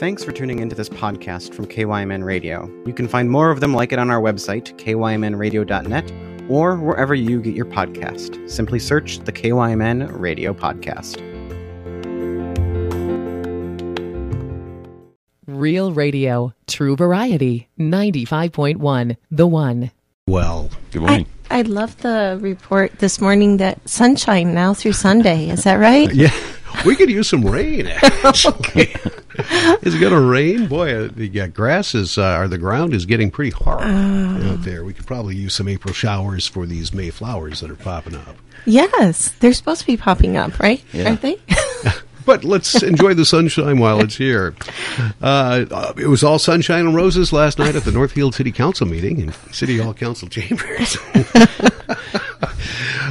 Thanks 0.00 0.24
for 0.24 0.32
tuning 0.32 0.60
into 0.60 0.74
this 0.74 0.88
podcast 0.88 1.52
from 1.52 1.66
KYMN 1.66 2.24
Radio. 2.24 2.72
You 2.86 2.94
can 2.94 3.06
find 3.06 3.30
more 3.30 3.50
of 3.50 3.60
them 3.60 3.74
like 3.74 3.92
it 3.92 3.98
on 3.98 4.08
our 4.08 4.18
website, 4.18 4.74
kymnradio.net, 4.78 6.12
or 6.48 6.76
wherever 6.76 7.14
you 7.14 7.42
get 7.42 7.54
your 7.54 7.66
podcast. 7.66 8.48
Simply 8.48 8.78
search 8.78 9.18
the 9.18 9.30
KYMN 9.30 10.18
Radio 10.18 10.54
Podcast. 10.54 11.18
Real 15.46 15.92
Radio, 15.92 16.54
True 16.66 16.96
Variety, 16.96 17.68
95.1, 17.78 19.18
The 19.30 19.46
One. 19.46 19.90
Well, 20.26 20.70
Good 20.92 21.02
morning. 21.02 21.26
I, 21.50 21.58
I 21.58 21.62
love 21.62 22.00
the 22.00 22.38
report 22.40 23.00
this 23.00 23.20
morning 23.20 23.58
that 23.58 23.86
sunshine 23.86 24.54
now 24.54 24.72
through 24.72 24.94
Sunday. 24.94 25.50
Is 25.50 25.64
that 25.64 25.74
right? 25.74 26.10
yeah, 26.14 26.32
we 26.86 26.96
could 26.96 27.10
use 27.10 27.28
some 27.28 27.44
rain. 27.44 27.86
Actually. 27.88 28.94
is 29.82 29.94
it 29.94 30.00
going 30.00 30.12
to 30.12 30.20
rain? 30.20 30.66
Boy, 30.66 31.04
uh, 31.04 31.08
the 31.14 31.40
uh, 31.40 31.46
grass 31.48 31.94
is, 31.94 32.18
uh, 32.18 32.38
or 32.38 32.48
the 32.48 32.58
ground 32.58 32.94
is 32.94 33.06
getting 33.06 33.30
pretty 33.30 33.50
hard 33.50 33.82
out 33.82 34.62
there. 34.62 34.84
We 34.84 34.92
could 34.92 35.06
probably 35.06 35.36
use 35.36 35.54
some 35.54 35.68
April 35.68 35.94
showers 35.94 36.46
for 36.46 36.66
these 36.66 36.92
May 36.92 37.10
flowers 37.10 37.60
that 37.60 37.70
are 37.70 37.76
popping 37.76 38.16
up. 38.16 38.36
Yes, 38.66 39.30
they're 39.40 39.52
supposed 39.52 39.80
to 39.82 39.86
be 39.86 39.96
popping 39.96 40.36
up, 40.36 40.58
right? 40.58 40.82
Yeah. 40.92 41.08
Aren't 41.08 41.22
they? 41.22 41.38
But 42.26 42.44
let's 42.44 42.82
enjoy 42.82 43.14
the 43.14 43.24
sunshine 43.24 43.78
while 43.78 44.00
it's 44.00 44.16
here. 44.16 44.54
Uh, 45.20 45.64
uh, 45.70 45.92
it 45.96 46.06
was 46.06 46.22
all 46.22 46.38
sunshine 46.38 46.86
and 46.86 46.94
roses 46.94 47.32
last 47.32 47.58
night 47.58 47.74
at 47.76 47.84
the 47.84 47.92
Northfield 47.92 48.34
City 48.34 48.52
Council 48.52 48.86
meeting 48.86 49.20
in 49.20 49.32
City 49.52 49.78
Hall 49.78 49.94
Council 49.94 50.28
chambers. 50.28 50.96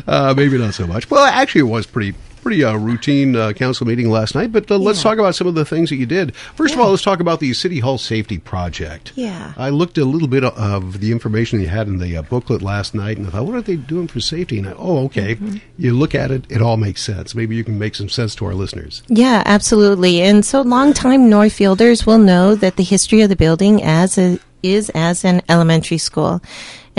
uh, 0.07 0.34
maybe 0.37 0.57
not 0.57 0.73
so 0.73 0.87
much. 0.87 1.09
Well, 1.09 1.25
actually, 1.25 1.61
it 1.61 1.65
was 1.65 1.85
pretty 1.85 2.13
pretty 2.49 2.63
uh, 2.63 2.76
routine 2.76 3.35
uh, 3.35 3.53
council 3.53 3.85
meeting 3.85 4.09
last 4.09 4.34
night. 4.34 4.52
But 4.52 4.71
uh, 4.71 4.77
let's 4.80 5.03
talk 5.03 5.20
about 5.20 5.35
some 5.35 5.46
of 5.46 5.54
the 5.54 5.65
things 5.65 5.91
that 5.91 5.98
you 5.98 6.07
did. 6.07 6.35
First 6.35 6.73
of 6.73 6.79
all, 6.79 6.90
let's 6.90 7.04
talk 7.04 7.20
about 7.20 7.40
the 7.40 7.54
City 7.54 7.77
Hall 7.77 7.99
Safety 7.99 8.40
Project. 8.40 9.12
Yeah. 9.13 9.54
I 9.55 9.70
looked 9.70 9.99
a 9.99 10.05
little 10.05 10.27
bit 10.27 10.43
of 10.43 10.99
the 10.99 11.12
information 11.12 11.60
you 11.60 11.68
had 11.68 11.88
in 11.88 11.99
the 11.99 12.18
uh, 12.18 12.23
booklet 12.23 12.63
last 12.63 12.96
night, 12.96 13.20
and 13.20 13.27
I 13.27 13.29
thought, 13.29 13.46
what 13.46 13.54
are 13.54 13.62
they 13.62 13.76
doing 13.76 14.07
for 14.07 14.20
safety? 14.20 14.57
And 14.57 14.68
I, 14.68 14.73
oh, 14.79 15.05
okay. 15.05 15.35
Mm-hmm. 15.35 15.57
You 15.77 15.93
look 15.93 16.15
at 16.15 16.32
it, 16.32 16.46
it 16.49 16.60
all 16.60 16.77
makes 16.77 17.04
sense. 17.04 17.35
Maybe 17.35 17.55
you 17.55 17.63
can 17.63 17.77
make 17.77 17.93
some 17.93 18.10
sense 18.10 18.34
to 18.35 18.46
our 18.48 18.55
listeners. 18.55 19.04
Yeah, 19.10 19.43
absolutely. 19.45 20.20
And 20.23 20.43
so 20.43 20.62
longtime 20.62 21.29
Northfielders 21.29 22.07
will 22.07 22.18
know 22.18 22.55
that 22.55 22.77
the 22.77 22.84
history 22.84 23.21
of 23.21 23.29
the 23.29 23.35
building 23.35 23.84
as 23.84 24.18
a, 24.18 24.40
is 24.63 24.90
as 24.93 25.26
an 25.26 25.41
elementary 25.49 25.98
school. 25.98 26.41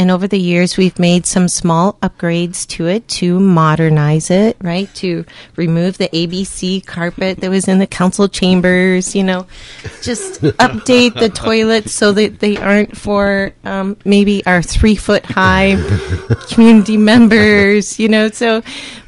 And 0.00 0.10
over 0.10 0.26
the 0.26 0.38
years, 0.38 0.78
we've 0.78 0.98
made 0.98 1.26
some 1.26 1.46
small 1.46 1.98
upgrades 2.02 2.66
to 2.68 2.86
it 2.86 3.06
to 3.08 3.38
modernize 3.38 4.30
it, 4.30 4.56
right? 4.62 4.88
To 4.94 5.26
remove 5.56 5.98
the 5.98 6.08
ABC 6.08 6.86
carpet 6.86 7.40
that 7.40 7.50
was 7.50 7.68
in 7.68 7.80
the 7.80 7.86
council 7.86 8.26
chambers, 8.26 9.14
you 9.14 9.22
know, 9.22 9.46
just 10.00 10.40
update 10.40 11.18
the 11.20 11.28
toilets 11.28 11.92
so 11.92 12.12
that 12.12 12.38
they 12.38 12.56
aren't 12.56 12.96
for 12.96 13.52
um, 13.64 13.94
maybe 14.06 14.42
our 14.46 14.62
three 14.62 14.96
foot 14.96 15.26
high 15.26 15.76
community 16.50 16.96
members, 16.96 17.98
you 17.98 18.08
know. 18.08 18.30
So 18.30 18.62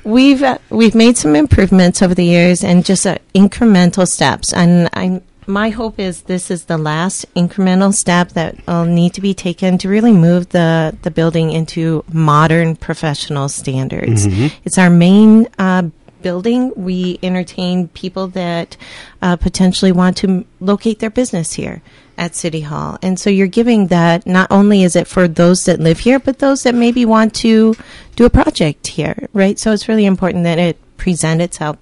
we've 0.05 0.42
uh, 0.42 0.59
we've 0.69 0.94
made 0.94 1.16
some 1.16 1.34
improvements 1.37 2.03
over 2.03 2.14
the 2.14 2.27
years 2.27 2.62
and 2.62 2.84
just 2.84 3.06
uh, 3.06 3.16
incremental 3.34 4.06
steps. 4.06 4.53
And 4.53 4.91
I 4.92 5.22
my 5.46 5.70
hope 5.70 5.98
is 5.98 6.22
this 6.22 6.50
is 6.50 6.64
the 6.64 6.78
last 6.78 7.26
incremental 7.34 7.92
step 7.92 8.30
that 8.30 8.64
will 8.66 8.84
need 8.84 9.14
to 9.14 9.20
be 9.20 9.34
taken 9.34 9.78
to 9.78 9.88
really 9.88 10.12
move 10.12 10.50
the 10.50 10.96
the 11.02 11.10
building 11.10 11.50
into 11.50 12.04
modern 12.12 12.76
professional 12.76 13.48
standards. 13.48 14.26
It's 14.64 14.78
our 14.78 14.90
main. 14.90 15.48
Uh, 15.58 15.90
building 16.22 16.72
we 16.76 17.18
entertain 17.20 17.88
people 17.88 18.28
that 18.28 18.76
uh, 19.20 19.34
potentially 19.34 19.90
want 19.90 20.16
to 20.16 20.28
m- 20.28 20.44
locate 20.60 21.00
their 21.00 21.10
business 21.10 21.54
here 21.54 21.82
at 22.16 22.36
city 22.36 22.60
hall 22.60 22.96
and 23.02 23.18
so 23.18 23.28
you're 23.28 23.48
giving 23.48 23.88
that 23.88 24.25
not 24.25 24.47
only 24.48 24.84
is 24.84 24.94
it 24.94 25.08
for 25.08 25.26
those 25.26 25.64
that 25.64 25.81
live 25.81 25.98
here 25.98 26.20
but 26.20 26.38
those 26.38 26.62
that 26.62 26.76
maybe 26.76 27.04
want 27.04 27.34
to 27.34 27.75
do 28.14 28.25
a 28.25 28.31
project 28.31 28.86
here 28.86 29.28
right 29.32 29.58
so 29.58 29.72
it's 29.72 29.88
really 29.88 30.06
important 30.06 30.44
that 30.44 30.60
it 30.60 30.76
present 30.97 31.42
itself 31.42 31.76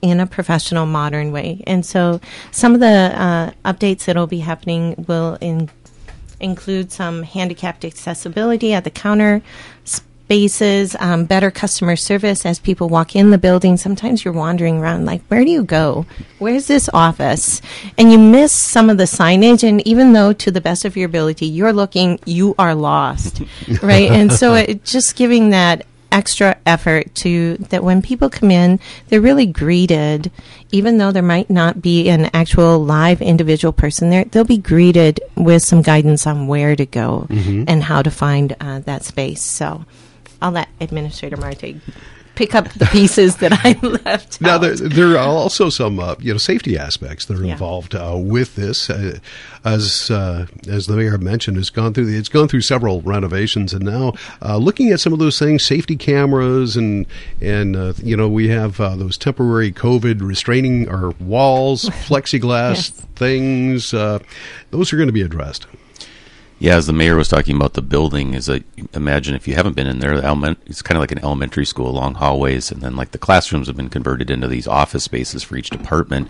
in 0.00 0.20
a 0.20 0.26
professional 0.26 0.86
modern 0.86 1.32
way 1.32 1.62
and 1.66 1.84
so 1.84 2.20
some 2.50 2.74
of 2.74 2.80
the 2.80 2.86
uh, 2.86 3.50
updates 3.64 4.04
that 4.04 4.16
will 4.16 4.26
be 4.26 4.40
happening 4.40 5.04
will 5.08 5.36
in, 5.40 5.68
include 6.40 6.92
some 6.92 7.22
handicapped 7.22 7.84
accessibility 7.84 8.72
at 8.72 8.84
the 8.84 8.90
counter 8.90 9.42
spaces, 10.28 10.94
um, 11.00 11.24
better 11.24 11.50
customer 11.50 11.96
service 11.96 12.44
as 12.44 12.58
people 12.58 12.90
walk 12.90 13.16
in 13.16 13.30
the 13.30 13.38
building. 13.38 13.78
Sometimes 13.78 14.26
you're 14.26 14.34
wandering 14.34 14.78
around, 14.78 15.06
like, 15.06 15.22
where 15.28 15.42
do 15.42 15.50
you 15.50 15.62
go? 15.62 16.04
Where's 16.38 16.66
this 16.66 16.90
office? 16.92 17.62
And 17.96 18.12
you 18.12 18.18
miss 18.18 18.52
some 18.52 18.90
of 18.90 18.98
the 18.98 19.04
signage. 19.04 19.66
And 19.66 19.80
even 19.86 20.12
though, 20.12 20.34
to 20.34 20.50
the 20.50 20.60
best 20.60 20.84
of 20.84 20.98
your 20.98 21.06
ability, 21.06 21.46
you're 21.46 21.72
looking, 21.72 22.20
you 22.26 22.54
are 22.58 22.74
lost, 22.74 23.40
right? 23.82 24.10
And 24.10 24.30
so 24.30 24.52
it 24.52 24.84
just 24.84 25.16
giving 25.16 25.48
that 25.50 25.86
extra 26.10 26.56
effort 26.64 27.14
to 27.16 27.56
that 27.56 27.84
when 27.84 28.02
people 28.02 28.30
come 28.30 28.50
in, 28.50 28.80
they're 29.08 29.20
really 29.20 29.46
greeted, 29.46 30.30
even 30.72 30.98
though 30.98 31.12
there 31.12 31.22
might 31.22 31.50
not 31.50 31.82
be 31.82 32.08
an 32.08 32.30
actual 32.32 32.82
live 32.82 33.20
individual 33.20 33.72
person 33.72 34.10
there, 34.10 34.24
they'll 34.24 34.44
be 34.44 34.58
greeted 34.58 35.20
with 35.36 35.62
some 35.62 35.82
guidance 35.82 36.26
on 36.26 36.46
where 36.46 36.74
to 36.76 36.86
go 36.86 37.26
and 37.68 37.82
how 37.82 38.02
to 38.02 38.10
find 38.10 38.56
uh, 38.60 38.80
that 38.80 39.04
space. 39.04 39.42
So 39.42 39.84
I'll 40.40 40.52
let 40.52 40.68
Administrator 40.80 41.36
Martig 41.36 41.80
pick 42.38 42.54
up 42.54 42.72
the 42.74 42.86
pieces 42.86 43.36
that 43.38 43.52
I 43.64 43.72
left. 44.04 44.40
Now 44.40 44.58
there, 44.58 44.76
there 44.76 45.08
are 45.18 45.28
also 45.42 45.68
some 45.70 45.98
uh, 45.98 46.14
you 46.20 46.32
know 46.32 46.38
safety 46.38 46.78
aspects 46.78 47.24
that 47.26 47.36
are 47.38 47.44
Yeah. 47.44 47.52
involved 47.52 47.94
uh, 47.94 48.14
with 48.16 48.54
this. 48.54 48.88
Uh, 48.88 49.18
as 49.64 50.08
uh, 50.10 50.46
as 50.68 50.86
the 50.86 50.96
mayor 50.96 51.18
mentioned, 51.18 51.58
it's 51.58 51.68
gone 51.70 51.92
through 51.94 52.08
it's 52.16 52.28
gone 52.28 52.46
through 52.48 52.60
several 52.62 53.02
renovations, 53.02 53.74
and 53.74 53.84
now 53.84 54.12
uh, 54.40 54.56
looking 54.56 54.90
at 54.92 55.00
some 55.00 55.12
of 55.12 55.18
those 55.18 55.38
things, 55.38 55.64
safety 55.64 55.96
cameras, 55.96 56.76
and 56.76 57.06
and 57.40 57.74
uh, 57.76 57.92
you 58.02 58.16
know 58.16 58.28
we 58.28 58.48
have 58.48 58.80
uh, 58.80 58.94
those 58.94 59.18
temporary 59.18 59.72
COVID 59.72 60.20
restraining 60.22 60.88
or 60.88 61.10
walls, 61.18 61.82
plexiglass 62.06 62.74
Yes. 62.74 62.90
things. 63.16 63.92
Uh, 63.92 64.20
those 64.70 64.92
are 64.92 64.96
going 64.96 65.08
to 65.08 65.12
be 65.12 65.22
addressed. 65.22 65.66
Yeah, 66.60 66.74
as 66.74 66.88
the 66.88 66.92
mayor 66.92 67.14
was 67.14 67.28
talking 67.28 67.54
about 67.54 67.74
the 67.74 67.82
building, 67.82 68.34
is 68.34 68.48
a 68.48 68.64
imagine 68.92 69.36
if 69.36 69.46
you 69.46 69.54
haven't 69.54 69.76
been 69.76 69.86
in 69.86 70.00
there, 70.00 70.16
the 70.16 70.26
element, 70.26 70.58
it's 70.66 70.82
kind 70.82 70.96
of 70.96 71.00
like 71.00 71.12
an 71.12 71.20
elementary 71.20 71.64
school, 71.64 71.92
long 71.92 72.14
hallways, 72.14 72.72
and 72.72 72.82
then 72.82 72.96
like 72.96 73.12
the 73.12 73.18
classrooms 73.18 73.68
have 73.68 73.76
been 73.76 73.88
converted 73.88 74.28
into 74.28 74.48
these 74.48 74.66
office 74.66 75.04
spaces 75.04 75.44
for 75.44 75.54
each 75.54 75.70
department. 75.70 76.28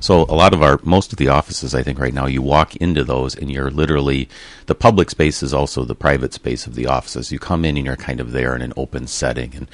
So 0.00 0.22
a 0.22 0.34
lot 0.34 0.54
of 0.54 0.62
our, 0.62 0.80
most 0.82 1.12
of 1.12 1.18
the 1.18 1.28
offices, 1.28 1.74
I 1.74 1.82
think 1.82 1.98
right 1.98 2.14
now, 2.14 2.24
you 2.24 2.40
walk 2.40 2.74
into 2.76 3.04
those 3.04 3.34
and 3.34 3.50
you're 3.50 3.70
literally 3.70 4.30
the 4.64 4.74
public 4.74 5.10
space 5.10 5.42
is 5.42 5.52
also 5.52 5.84
the 5.84 5.94
private 5.94 6.32
space 6.32 6.66
of 6.66 6.74
the 6.74 6.86
offices. 6.86 7.30
You 7.30 7.38
come 7.38 7.66
in 7.66 7.76
and 7.76 7.84
you're 7.84 7.96
kind 7.96 8.18
of 8.18 8.32
there 8.32 8.56
in 8.56 8.62
an 8.62 8.72
open 8.78 9.06
setting. 9.06 9.54
And 9.54 9.68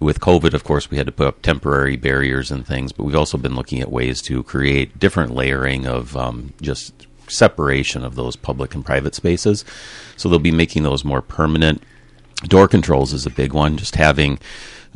with 0.00 0.18
COVID, 0.18 0.54
of 0.54 0.64
course, 0.64 0.90
we 0.90 0.96
had 0.96 1.06
to 1.06 1.12
put 1.12 1.28
up 1.28 1.42
temporary 1.42 1.94
barriers 1.94 2.50
and 2.50 2.66
things, 2.66 2.90
but 2.90 3.04
we've 3.04 3.14
also 3.14 3.38
been 3.38 3.54
looking 3.54 3.80
at 3.80 3.92
ways 3.92 4.20
to 4.22 4.42
create 4.42 4.98
different 4.98 5.34
layering 5.34 5.86
of 5.86 6.16
um, 6.16 6.52
just 6.60 7.06
separation 7.28 8.04
of 8.04 8.14
those 8.14 8.36
public 8.36 8.74
and 8.74 8.84
private 8.84 9.14
spaces. 9.14 9.64
So 10.16 10.28
they'll 10.28 10.38
be 10.38 10.50
making 10.50 10.82
those 10.82 11.04
more 11.04 11.22
permanent. 11.22 11.82
Door 12.44 12.68
controls 12.68 13.12
is 13.12 13.26
a 13.26 13.30
big 13.30 13.52
one. 13.52 13.76
Just 13.76 13.96
having 13.96 14.38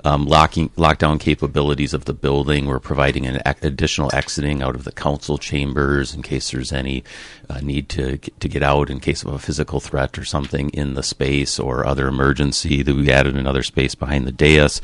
um, 0.04 0.26
locking 0.26 0.70
lockdown 0.70 1.18
capabilities 1.18 1.94
of 1.94 2.04
the 2.04 2.14
building. 2.14 2.66
We're 2.66 2.78
providing 2.78 3.26
an 3.26 3.40
additional 3.62 4.14
exiting 4.14 4.62
out 4.62 4.74
of 4.74 4.84
the 4.84 4.92
council 4.92 5.38
chambers 5.38 6.14
in 6.14 6.22
case 6.22 6.50
there's 6.50 6.72
any 6.72 7.04
uh, 7.48 7.60
need 7.60 7.88
to 7.90 8.18
to 8.18 8.48
get 8.48 8.62
out 8.62 8.90
in 8.90 9.00
case 9.00 9.22
of 9.22 9.32
a 9.32 9.38
physical 9.38 9.80
threat 9.80 10.18
or 10.18 10.24
something 10.24 10.70
in 10.70 10.94
the 10.94 11.02
space 11.02 11.58
or 11.58 11.86
other 11.86 12.08
emergency. 12.08 12.82
That 12.82 12.96
we 12.96 13.10
added 13.10 13.36
another 13.36 13.62
space 13.62 13.94
behind 13.94 14.26
the 14.26 14.32
dais. 14.32 14.80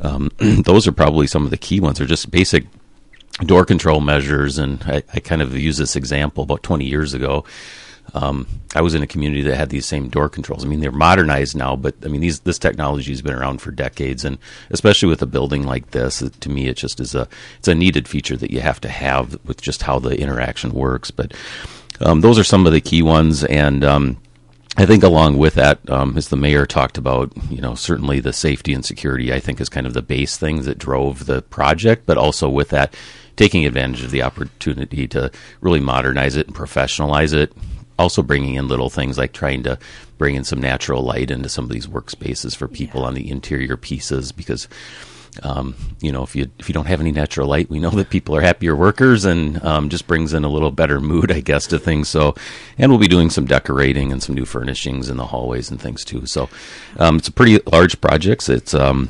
Um, 0.00 0.30
those 0.38 0.86
are 0.86 0.92
probably 0.92 1.26
some 1.26 1.44
of 1.44 1.50
the 1.50 1.56
key 1.56 1.80
ones. 1.80 1.98
They're 1.98 2.06
just 2.06 2.30
basic 2.30 2.66
door 3.44 3.64
control 3.64 4.00
measures, 4.00 4.58
and 4.58 4.82
I, 4.84 5.02
I 5.14 5.20
kind 5.20 5.42
of 5.42 5.56
use 5.56 5.76
this 5.76 5.96
example 5.96 6.44
about 6.44 6.62
20 6.62 6.84
years 6.84 7.14
ago. 7.14 7.44
Um, 8.12 8.46
I 8.74 8.80
was 8.80 8.94
in 8.94 9.02
a 9.02 9.06
community 9.06 9.42
that 9.42 9.56
had 9.56 9.70
these 9.70 9.86
same 9.86 10.08
door 10.08 10.28
controls. 10.28 10.64
I 10.64 10.68
mean, 10.68 10.80
they're 10.80 10.90
modernized 10.90 11.56
now, 11.56 11.76
but 11.76 11.94
I 12.04 12.08
mean, 12.08 12.20
these 12.20 12.40
this 12.40 12.58
technology 12.58 13.12
has 13.12 13.22
been 13.22 13.34
around 13.34 13.60
for 13.60 13.70
decades, 13.70 14.24
and 14.24 14.38
especially 14.70 15.08
with 15.08 15.22
a 15.22 15.26
building 15.26 15.62
like 15.64 15.92
this, 15.92 16.20
it, 16.22 16.40
to 16.40 16.48
me, 16.48 16.66
it 16.66 16.76
just 16.76 16.98
is 16.98 17.14
a 17.14 17.28
it's 17.58 17.68
a 17.68 17.74
needed 17.74 18.08
feature 18.08 18.36
that 18.36 18.50
you 18.50 18.60
have 18.60 18.80
to 18.80 18.88
have 18.88 19.38
with 19.44 19.60
just 19.60 19.82
how 19.82 19.98
the 19.98 20.18
interaction 20.18 20.72
works. 20.72 21.10
But 21.10 21.34
um, 22.00 22.20
those 22.20 22.38
are 22.38 22.44
some 22.44 22.66
of 22.66 22.72
the 22.72 22.80
key 22.80 23.02
ones, 23.02 23.44
and 23.44 23.84
um, 23.84 24.16
I 24.76 24.86
think 24.86 25.02
along 25.02 25.38
with 25.38 25.54
that, 25.54 25.78
um, 25.90 26.16
as 26.16 26.28
the 26.28 26.36
mayor 26.36 26.64
talked 26.64 26.96
about, 26.96 27.32
you 27.50 27.60
know, 27.60 27.74
certainly 27.74 28.20
the 28.20 28.32
safety 28.32 28.72
and 28.72 28.84
security, 28.84 29.32
I 29.32 29.40
think, 29.40 29.60
is 29.60 29.68
kind 29.68 29.86
of 29.86 29.94
the 29.94 30.02
base 30.02 30.36
things 30.36 30.64
that 30.66 30.78
drove 30.78 31.26
the 31.26 31.42
project, 31.42 32.06
but 32.06 32.16
also 32.16 32.48
with 32.48 32.70
that, 32.70 32.94
taking 33.40 33.64
advantage 33.64 34.04
of 34.04 34.10
the 34.10 34.22
opportunity 34.22 35.08
to 35.08 35.30
really 35.62 35.80
modernize 35.80 36.36
it 36.36 36.46
and 36.46 36.54
professionalize 36.54 37.32
it. 37.32 37.50
Also, 37.98 38.22
bringing 38.22 38.56
in 38.56 38.68
little 38.68 38.90
things 38.90 39.16
like 39.16 39.32
trying 39.32 39.62
to 39.62 39.78
bring 40.18 40.34
in 40.34 40.44
some 40.44 40.60
natural 40.60 41.02
light 41.02 41.30
into 41.30 41.48
some 41.48 41.64
of 41.64 41.70
these 41.70 41.86
workspaces 41.86 42.54
for 42.54 42.68
people 42.68 43.02
on 43.02 43.14
the 43.14 43.30
interior 43.30 43.78
pieces 43.78 44.30
because 44.30 44.68
um, 45.42 45.74
you 46.00 46.12
know, 46.12 46.22
if 46.22 46.36
you 46.36 46.50
if 46.58 46.68
you 46.68 46.74
don't 46.74 46.88
have 46.88 47.00
any 47.00 47.12
natural 47.12 47.48
light, 47.48 47.70
we 47.70 47.78
know 47.78 47.90
that 47.90 48.10
people 48.10 48.36
are 48.36 48.40
happier 48.42 48.76
workers, 48.76 49.24
and 49.24 49.62
um, 49.64 49.88
just 49.88 50.06
brings 50.06 50.34
in 50.34 50.44
a 50.44 50.48
little 50.50 50.72
better 50.72 51.00
mood, 51.00 51.30
I 51.32 51.40
guess, 51.40 51.66
to 51.68 51.78
things. 51.78 52.08
So, 52.08 52.34
and 52.76 52.90
we'll 52.90 52.98
be 52.98 53.06
doing 53.06 53.30
some 53.30 53.46
decorating 53.46 54.12
and 54.12 54.22
some 54.22 54.34
new 54.34 54.44
furnishings 54.44 55.08
in 55.08 55.16
the 55.18 55.26
hallways 55.26 55.70
and 55.70 55.80
things 55.80 56.04
too. 56.04 56.26
So, 56.26 56.50
um, 56.98 57.16
it's 57.18 57.28
a 57.28 57.32
pretty 57.32 57.60
large 57.72 58.00
project. 58.00 58.48
It's 58.48 58.74
um, 58.74 59.08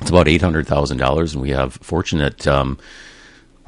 it's 0.00 0.10
about 0.10 0.28
eight 0.28 0.42
hundred 0.42 0.68
thousand 0.68 0.98
dollars, 0.98 1.34
and 1.34 1.42
we 1.42 1.50
have 1.50 1.74
fortunate 1.74 2.46
um, 2.46 2.78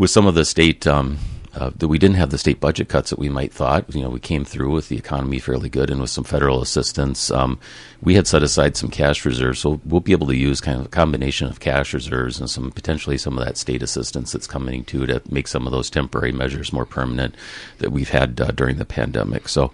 with 0.01 0.11
some 0.11 0.27
of 0.27 0.35
the 0.35 0.47
state. 0.47 0.87
Um, 0.87 1.19
uh, 1.53 1.69
that 1.79 1.89
we 1.89 1.99
didn't 1.99 2.15
have 2.15 2.31
the 2.31 2.39
state 2.39 2.61
budget 2.61 2.89
cuts 2.89 3.11
that 3.11 3.19
we 3.19 3.29
might 3.29 3.53
thought. 3.53 3.93
You 3.93 4.03
know, 4.03 4.09
we 4.09 4.21
came 4.21 4.45
through 4.45 4.71
with 4.71 4.89
the 4.89 4.97
economy 4.97 5.41
fairly 5.41 5.69
good 5.69 5.91
and 5.91 6.01
with 6.01 6.11
some 6.11 6.23
federal 6.23 6.63
assistance. 6.63 7.29
Um, 7.29 7.59
we 8.01 8.15
had 8.15 8.29
set 8.29 8.45
aside 8.45 8.77
some 8.77 8.89
cash 8.89 9.25
reserves, 9.25 9.59
so 9.59 9.81
we'll 9.85 10.01
be 10.01 10.13
able 10.13 10.29
to 10.29 10.37
use 10.37 10.61
kind 10.61 10.79
of 10.79 10.87
a 10.87 10.91
combination 10.91 11.49
of 11.49 11.59
cash 11.59 11.93
reserves 11.93 12.39
and 12.39 12.49
some 12.49 12.71
potentially 12.71 13.19
some 13.19 13.37
of 13.37 13.45
that 13.45 13.57
state 13.57 13.83
assistance 13.83 14.31
that's 14.31 14.47
coming 14.47 14.85
to 14.85 15.07
to 15.07 15.21
make 15.29 15.49
some 15.49 15.67
of 15.67 15.73
those 15.73 15.91
temporary 15.91 16.31
measures 16.31 16.73
more 16.73 16.87
permanent 16.87 17.35
that 17.79 17.91
we've 17.91 18.11
had 18.11 18.41
uh, 18.41 18.53
during 18.53 18.77
the 18.77 18.85
pandemic. 18.85 19.49
So. 19.49 19.73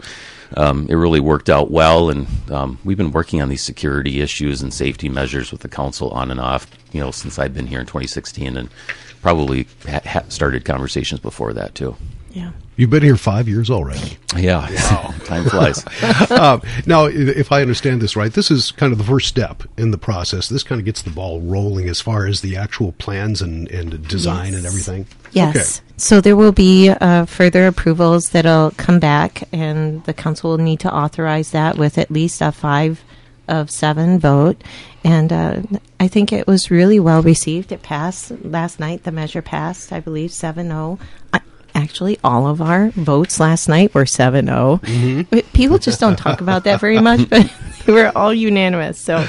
Um, 0.55 0.87
it 0.89 0.95
really 0.95 1.21
worked 1.21 1.51
out 1.51 1.71
well, 1.71 2.11
and 2.11 2.27
um, 2.51 2.79
we've 2.85 2.97
been 2.97 3.13
working 3.13 3.43
on 3.43 3.49
these 3.49 3.63
security 3.63 4.21
issues 4.21 4.63
and 4.63 4.73
safety 4.73 5.09
measures 5.09 5.51
with 5.51 5.63
the 5.63 5.69
council 5.69 6.11
on 6.11 6.31
and 6.31 6.41
off, 6.41 6.67
you 6.93 7.01
know, 7.01 7.11
since 7.11 7.39
I've 7.39 7.55
been 7.55 7.67
here 7.67 7.81
in 7.81 7.87
2016, 7.87 8.57
and 8.57 8.69
probably 9.23 9.67
ha- 9.89 10.25
started 10.29 10.65
conversations 10.65 11.21
before 11.21 11.53
that 11.55 11.75
too. 11.75 11.97
Yeah. 12.37 12.51
You've 12.77 12.91
been 12.91 13.03
here 13.03 13.17
five 13.17 13.49
years 13.49 13.71
already. 13.71 14.19
Yeah, 14.37 14.69
wow. 14.91 15.15
time 15.25 15.45
flies. 15.47 15.83
uh, 16.31 16.61
now, 16.87 17.07
if 17.07 17.51
I 17.51 17.63
understand 17.63 18.03
this 18.03 18.15
right, 18.15 18.31
this 18.31 18.51
is 18.51 18.73
kind 18.73 18.93
of 18.93 18.99
the 18.99 19.05
first 19.05 19.27
step 19.29 19.63
in 19.79 19.91
the 19.91 19.97
process. 19.97 20.51
This 20.51 20.63
kind 20.63 20.79
of 20.79 20.85
gets 20.85 21.01
the 21.01 21.09
ball 21.09 21.41
rolling 21.41 21.89
as 21.89 22.03
far 22.03 22.27
as 22.27 22.43
the 22.43 22.55
actual 22.55 22.93
plans 22.93 23.41
and, 23.41 23.71
and 23.71 24.07
design 24.07 24.49
Yes. 24.53 24.57
and 24.57 24.67
everything. 24.67 25.07
Yes. 25.33 25.81
So 25.97 26.21
there 26.21 26.37
will 26.37 26.53
be 26.53 26.91
uh, 26.91 27.25
further 27.25 27.67
approvals 27.67 28.29
that'll 28.29 28.73
come 28.73 29.01
back, 29.01 29.49
and 29.51 30.05
the 30.05 30.13
council 30.13 30.51
will 30.51 30.59
need 30.59 30.81
to 30.81 30.95
authorize 30.95 31.53
that 31.53 31.79
with 31.79 31.97
at 31.97 32.11
least 32.11 32.43
a 32.43 32.53
five 32.53 33.03
of 33.49 33.71
seven 33.71 34.19
vote. 34.19 34.63
And 35.03 35.33
uh, 35.33 35.63
I 35.99 36.09
think 36.09 36.33
it 36.35 36.47
was 36.47 36.71
really 36.71 37.01
well 37.01 37.23
received. 37.23 37.73
It 37.73 37.81
passed 37.83 38.31
last 38.45 38.79
night. 38.79 39.05
The 39.05 39.13
measure 39.13 39.41
passed, 39.41 39.91
I 39.93 40.01
believe, 40.01 40.33
7 40.33 40.67
0. 40.67 40.99
Actually, 41.77 42.19
all 42.25 42.47
of 42.47 42.63
our 42.63 42.89
votes 42.89 43.39
last 43.39 43.69
night 43.69 43.93
were 43.93 44.07
7 44.07 44.47
0. 44.47 44.81
People 45.53 45.79
just 45.79 46.01
don't 46.01 46.17
talk 46.17 46.41
about 46.41 46.65
that 46.65 46.81
very 46.81 46.99
much, 46.99 47.29
but 47.29 47.53
they 47.85 47.93
were 47.93 48.11
all 48.17 48.33
unanimous. 48.33 48.99
So 48.99 49.27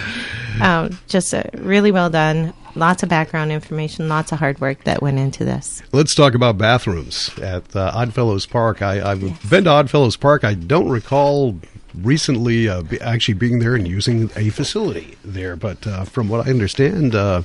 um, 0.61 0.97
just 1.07 1.33
uh, 1.33 1.43
really 1.57 1.91
well 1.91 2.09
done. 2.09 2.53
Lots 2.73 3.03
of 3.03 3.09
background 3.09 3.51
information, 3.51 4.07
lots 4.07 4.31
of 4.31 4.39
hard 4.39 4.61
work 4.61 4.85
that 4.85 5.01
went 5.01 5.19
into 5.19 5.43
this. 5.43 5.83
Let's 5.91 6.15
talk 6.15 6.35
about 6.35 6.57
bathrooms 6.57 7.37
at 7.39 7.75
uh, 7.75 7.91
Oddfellows 7.93 8.45
Park. 8.45 8.81
I, 8.81 9.11
I've 9.11 9.49
been 9.49 9.65
to 9.65 9.71
Oddfellows 9.71 10.15
Park. 10.15 10.45
I 10.45 10.53
don't 10.53 10.87
recall 10.87 11.59
recently 11.95 12.69
uh, 12.69 12.83
be, 12.83 13.01
actually 13.01 13.33
being 13.33 13.59
there 13.59 13.75
and 13.75 13.85
using 13.85 14.29
a 14.37 14.51
facility 14.51 15.17
there, 15.25 15.57
but 15.57 15.85
uh, 15.85 16.05
from 16.05 16.29
what 16.29 16.47
I 16.47 16.49
understand, 16.49 17.13
uh, 17.13 17.41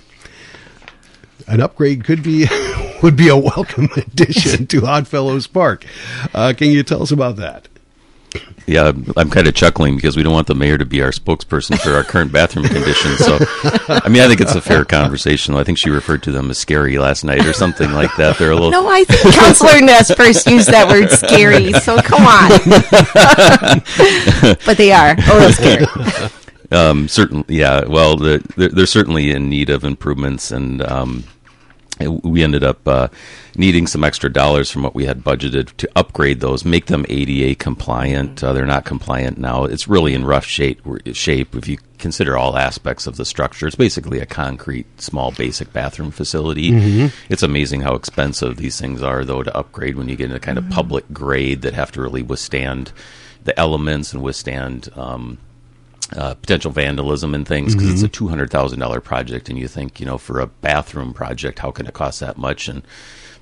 an 1.48 1.60
upgrade 1.60 2.04
could 2.04 2.22
be 2.22 2.46
would 3.02 3.16
be 3.16 3.28
a 3.28 3.36
welcome 3.56 3.88
addition 3.96 4.66
to 4.68 4.86
Oddfellows 4.86 5.46
Park. 5.46 5.84
Uh, 6.32 6.52
can 6.56 6.70
you 6.70 6.82
tell 6.82 7.02
us 7.02 7.10
about 7.10 7.36
that? 7.36 7.68
Yeah, 8.66 8.92
I'm 9.16 9.28
kind 9.28 9.46
of 9.46 9.54
chuckling 9.54 9.96
because 9.96 10.16
we 10.16 10.22
don't 10.22 10.32
want 10.32 10.46
the 10.46 10.54
mayor 10.54 10.78
to 10.78 10.86
be 10.86 11.02
our 11.02 11.10
spokesperson 11.10 11.78
for 11.78 11.90
our 11.90 12.04
current 12.04 12.32
bathroom 12.32 12.66
conditions. 12.66 13.18
So, 13.18 13.38
I 13.88 14.08
mean, 14.08 14.22
I 14.22 14.28
think 14.28 14.40
it's 14.40 14.54
a 14.54 14.60
fair 14.60 14.84
conversation. 14.84 15.54
I 15.54 15.64
think 15.64 15.78
she 15.78 15.90
referred 15.90 16.22
to 16.22 16.32
them 16.32 16.48
as 16.48 16.58
scary 16.58 16.96
last 16.96 17.24
night 17.24 17.44
or 17.44 17.52
something 17.52 17.92
like 17.92 18.14
that. 18.16 18.38
They're 18.38 18.52
a 18.52 18.54
little. 18.54 18.70
No, 18.70 18.88
I 18.88 19.04
think 19.04 19.34
Councilor 19.34 19.80
Ness 19.80 20.14
first 20.14 20.46
used 20.46 20.68
that 20.68 20.88
word 20.88 21.10
scary, 21.10 21.72
so 21.72 22.00
come 22.00 22.22
on. 22.22 22.48
but 24.64 24.76
they 24.76 24.92
are 24.92 25.10
a 25.10 25.34
little 25.34 25.52
scary. 25.52 25.86
Um, 26.70 27.08
certain, 27.08 27.44
yeah. 27.48 27.84
Well, 27.84 28.16
the, 28.16 28.42
they're, 28.56 28.68
they're 28.68 28.86
certainly 28.86 29.30
in 29.30 29.50
need 29.50 29.68
of 29.68 29.84
improvements, 29.84 30.50
and 30.52 30.80
um, 30.82 31.24
we 32.00 32.42
ended 32.42 32.64
up 32.64 32.86
uh, 32.88 33.08
needing 33.56 33.86
some 33.86 34.02
extra 34.02 34.32
dollars 34.32 34.70
from 34.70 34.82
what 34.82 34.94
we 34.94 35.04
had 35.04 35.22
budgeted 35.22 35.76
to 35.76 35.90
upgrade 35.94 36.40
those, 36.40 36.64
make 36.64 36.86
them 36.86 37.04
ADA 37.08 37.54
compliant. 37.56 38.42
Uh, 38.42 38.52
they're 38.52 38.66
not 38.66 38.84
compliant 38.84 39.38
now. 39.38 39.64
It's 39.64 39.86
really 39.86 40.14
in 40.14 40.24
rough 40.24 40.46
shape. 40.46 40.80
Shape 41.12 41.54
if 41.54 41.68
you 41.68 41.78
consider 41.98 42.36
all 42.36 42.56
aspects 42.56 43.06
of 43.06 43.16
the 43.16 43.24
structure. 43.24 43.66
It's 43.66 43.76
basically 43.76 44.18
a 44.18 44.26
concrete, 44.26 45.00
small, 45.00 45.30
basic 45.32 45.72
bathroom 45.72 46.10
facility. 46.10 46.70
It's 47.28 47.42
amazing 47.42 47.82
how 47.82 47.94
expensive 47.94 48.56
these 48.56 48.80
things 48.80 49.02
are, 49.02 49.24
though, 49.24 49.42
to 49.42 49.56
upgrade 49.56 49.96
when 49.96 50.08
you 50.08 50.16
get 50.16 50.26
into 50.26 50.40
kind 50.40 50.58
of 50.58 50.68
public 50.70 51.04
grade 51.12 51.62
that 51.62 51.74
have 51.74 51.92
to 51.92 52.02
really 52.02 52.22
withstand 52.22 52.92
the 53.44 53.58
elements 53.58 54.12
and 54.12 54.22
withstand. 54.22 54.88
Um, 54.96 55.38
uh, 56.16 56.34
potential 56.34 56.70
vandalism 56.70 57.34
and 57.34 57.46
things 57.46 57.74
because 57.74 57.90
it's 57.92 58.02
a 58.02 58.08
two 58.08 58.28
hundred 58.28 58.50
thousand 58.50 58.78
dollar 58.80 59.00
project, 59.00 59.48
and 59.48 59.58
you 59.58 59.68
think 59.68 60.00
you 60.00 60.06
know 60.06 60.18
for 60.18 60.40
a 60.40 60.46
bathroom 60.46 61.12
project, 61.14 61.58
how 61.60 61.70
can 61.70 61.86
it 61.86 61.94
cost 61.94 62.20
that 62.20 62.36
much? 62.38 62.68
And 62.68 62.82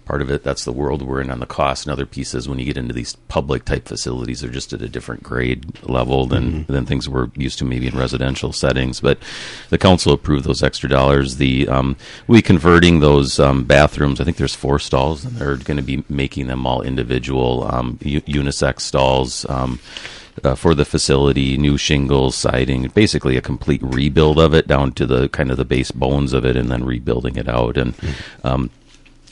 part 0.06 0.22
of 0.22 0.30
it 0.30 0.42
that's 0.42 0.64
the 0.64 0.72
world 0.72 1.02
we're 1.02 1.20
in 1.20 1.30
on 1.30 1.38
the 1.38 1.46
cost. 1.46 1.86
And 1.86 1.92
other 1.92 2.06
pieces 2.06 2.48
when 2.48 2.58
you 2.58 2.64
get 2.64 2.76
into 2.76 2.92
these 2.92 3.14
public 3.28 3.64
type 3.64 3.86
facilities, 3.86 4.40
they're 4.40 4.50
just 4.50 4.72
at 4.72 4.82
a 4.82 4.88
different 4.88 5.22
grade 5.22 5.82
level 5.84 6.26
than 6.26 6.64
than 6.64 6.84
things 6.84 7.08
we're 7.08 7.30
used 7.36 7.58
to 7.60 7.64
maybe 7.64 7.86
in 7.86 7.96
residential 7.96 8.52
settings. 8.52 9.00
But 9.00 9.18
the 9.68 9.78
council 9.78 10.12
approved 10.12 10.44
those 10.44 10.62
extra 10.64 10.88
dollars. 10.88 11.36
The 11.36 11.68
um, 11.68 11.96
we 12.26 12.42
converting 12.42 13.00
those 13.00 13.38
um, 13.38 13.64
bathrooms. 13.64 14.20
I 14.20 14.24
think 14.24 14.36
there's 14.36 14.54
four 14.54 14.78
stalls, 14.80 15.24
and 15.24 15.36
they're 15.36 15.56
going 15.56 15.76
to 15.76 15.82
be 15.82 16.02
making 16.08 16.48
them 16.48 16.66
all 16.66 16.82
individual 16.82 17.72
um, 17.72 17.98
u- 18.02 18.22
unisex 18.22 18.80
stalls. 18.80 19.46
Uh, 20.42 20.54
for 20.54 20.74
the 20.74 20.84
facility, 20.84 21.58
new 21.58 21.76
shingles, 21.76 22.34
siding, 22.34 22.88
basically 22.94 23.36
a 23.36 23.42
complete 23.42 23.82
rebuild 23.82 24.38
of 24.38 24.54
it 24.54 24.66
down 24.66 24.92
to 24.92 25.04
the 25.04 25.28
kind 25.28 25.50
of 25.50 25.56
the 25.56 25.64
base 25.64 25.90
bones 25.90 26.32
of 26.32 26.44
it, 26.44 26.56
and 26.56 26.70
then 26.70 26.84
rebuilding 26.84 27.36
it 27.36 27.48
out. 27.48 27.76
And 27.76 27.94
um, 28.42 28.70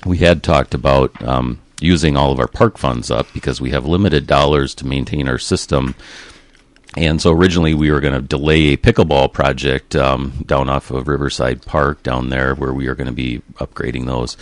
we 0.04 0.18
had 0.18 0.42
talked 0.42 0.74
about 0.74 1.22
um, 1.22 1.60
using 1.80 2.16
all 2.16 2.32
of 2.32 2.40
our 2.40 2.48
park 2.48 2.78
funds 2.78 3.10
up 3.10 3.26
because 3.32 3.60
we 3.60 3.70
have 3.70 3.86
limited 3.86 4.26
dollars 4.26 4.74
to 4.76 4.86
maintain 4.86 5.28
our 5.28 5.38
system. 5.38 5.94
And 6.96 7.20
so 7.20 7.32
originally 7.32 7.74
we 7.74 7.90
were 7.90 8.00
going 8.00 8.14
to 8.14 8.20
delay 8.20 8.72
a 8.72 8.76
pickleball 8.76 9.32
project 9.32 9.94
um, 9.94 10.42
down 10.46 10.68
off 10.68 10.90
of 10.90 11.06
Riverside 11.06 11.62
Park 11.62 12.02
down 12.02 12.30
there 12.30 12.54
where 12.54 12.72
we 12.72 12.88
are 12.88 12.94
going 12.94 13.06
to 13.06 13.12
be 13.12 13.40
upgrading 13.54 14.06
those. 14.06 14.36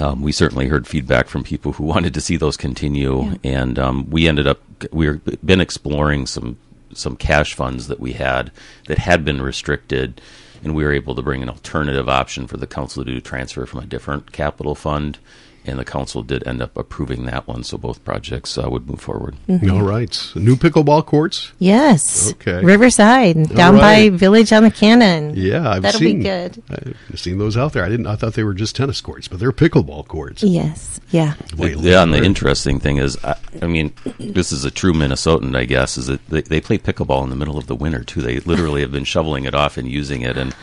Um, 0.00 0.22
we 0.22 0.32
certainly 0.32 0.68
heard 0.68 0.86
feedback 0.86 1.28
from 1.28 1.44
people 1.44 1.72
who 1.72 1.84
wanted 1.94 2.14
to 2.14 2.20
see 2.20 2.36
those 2.36 2.56
continue, 2.56 3.38
and 3.44 3.78
um, 3.78 4.08
we 4.10 4.26
ended 4.26 4.46
up 4.46 4.60
we've 4.92 5.20
been 5.44 5.60
exploring 5.60 6.26
some 6.26 6.58
some 6.92 7.16
cash 7.16 7.54
funds 7.54 7.86
that 7.86 8.00
we 8.00 8.14
had 8.14 8.50
that 8.88 8.98
had 8.98 9.24
been 9.24 9.42
restricted, 9.42 10.20
and 10.64 10.74
we 10.74 10.84
were 10.84 10.92
able 10.92 11.14
to 11.14 11.22
bring 11.22 11.42
an 11.42 11.48
alternative 11.48 12.08
option 12.08 12.46
for 12.46 12.56
the 12.56 12.66
council 12.66 13.04
to 13.04 13.12
do 13.12 13.20
transfer 13.20 13.66
from 13.66 13.80
a 13.80 13.86
different 13.86 14.32
capital 14.32 14.74
fund, 14.74 15.18
and 15.64 15.78
the 15.78 15.84
council 15.84 16.22
did 16.22 16.46
end 16.46 16.62
up 16.62 16.76
approving 16.76 17.26
that 17.26 17.46
one, 17.46 17.62
so 17.64 17.76
both 17.76 18.04
projects 18.04 18.56
uh, 18.56 18.68
would 18.70 18.88
move 18.88 19.00
forward. 19.00 19.36
All 19.48 19.82
right. 19.82 20.32
New 20.34 20.56
pickleball 20.56 21.04
courts? 21.04 21.52
Yes. 21.58 22.32
Okay. 22.32 22.64
Riverside, 22.64 23.50
down 23.50 23.74
right. 23.74 24.10
by 24.10 24.16
Village 24.16 24.52
on 24.52 24.62
the 24.62 24.70
Cannon. 24.70 25.34
Yeah, 25.36 25.68
I've 25.68 25.82
That'll 25.82 26.00
seen 26.00 26.18
be 26.18 26.24
good. 26.24 26.62
I've 27.10 27.20
seen 27.20 27.38
those 27.38 27.56
out 27.56 27.72
there. 27.72 27.84
I 27.84 27.88
didn't 27.88 28.06
I 28.06 28.16
thought 28.16 28.34
they 28.34 28.44
were 28.44 28.54
just 28.54 28.76
tennis 28.76 29.00
courts, 29.00 29.28
but 29.28 29.38
they're 29.38 29.52
pickleball 29.52 30.06
courts. 30.08 30.42
Yes. 30.42 31.00
Yeah. 31.10 31.34
Wait, 31.56 31.76
yeah, 31.78 32.02
and 32.02 32.14
the 32.14 32.22
interesting 32.22 32.80
thing 32.80 32.98
is, 32.98 33.22
I, 33.24 33.36
I 33.60 33.66
mean, 33.66 33.92
this 34.18 34.52
is 34.52 34.64
a 34.64 34.70
true 34.70 34.92
Minnesotan, 34.92 35.56
I 35.56 35.64
guess, 35.64 35.98
is 35.98 36.06
that 36.06 36.24
they, 36.28 36.42
they 36.42 36.60
play 36.60 36.78
pickleball 36.78 37.22
in 37.24 37.30
the 37.30 37.36
middle 37.36 37.58
of 37.58 37.66
the 37.66 37.76
winter 37.76 38.02
too. 38.02 38.22
They 38.22 38.40
literally 38.40 38.80
have 38.80 38.92
been 38.92 39.04
shoveling 39.04 39.44
it 39.44 39.54
off 39.54 39.76
and 39.76 39.88
using 39.88 40.22
it, 40.22 40.36
and 40.36 40.54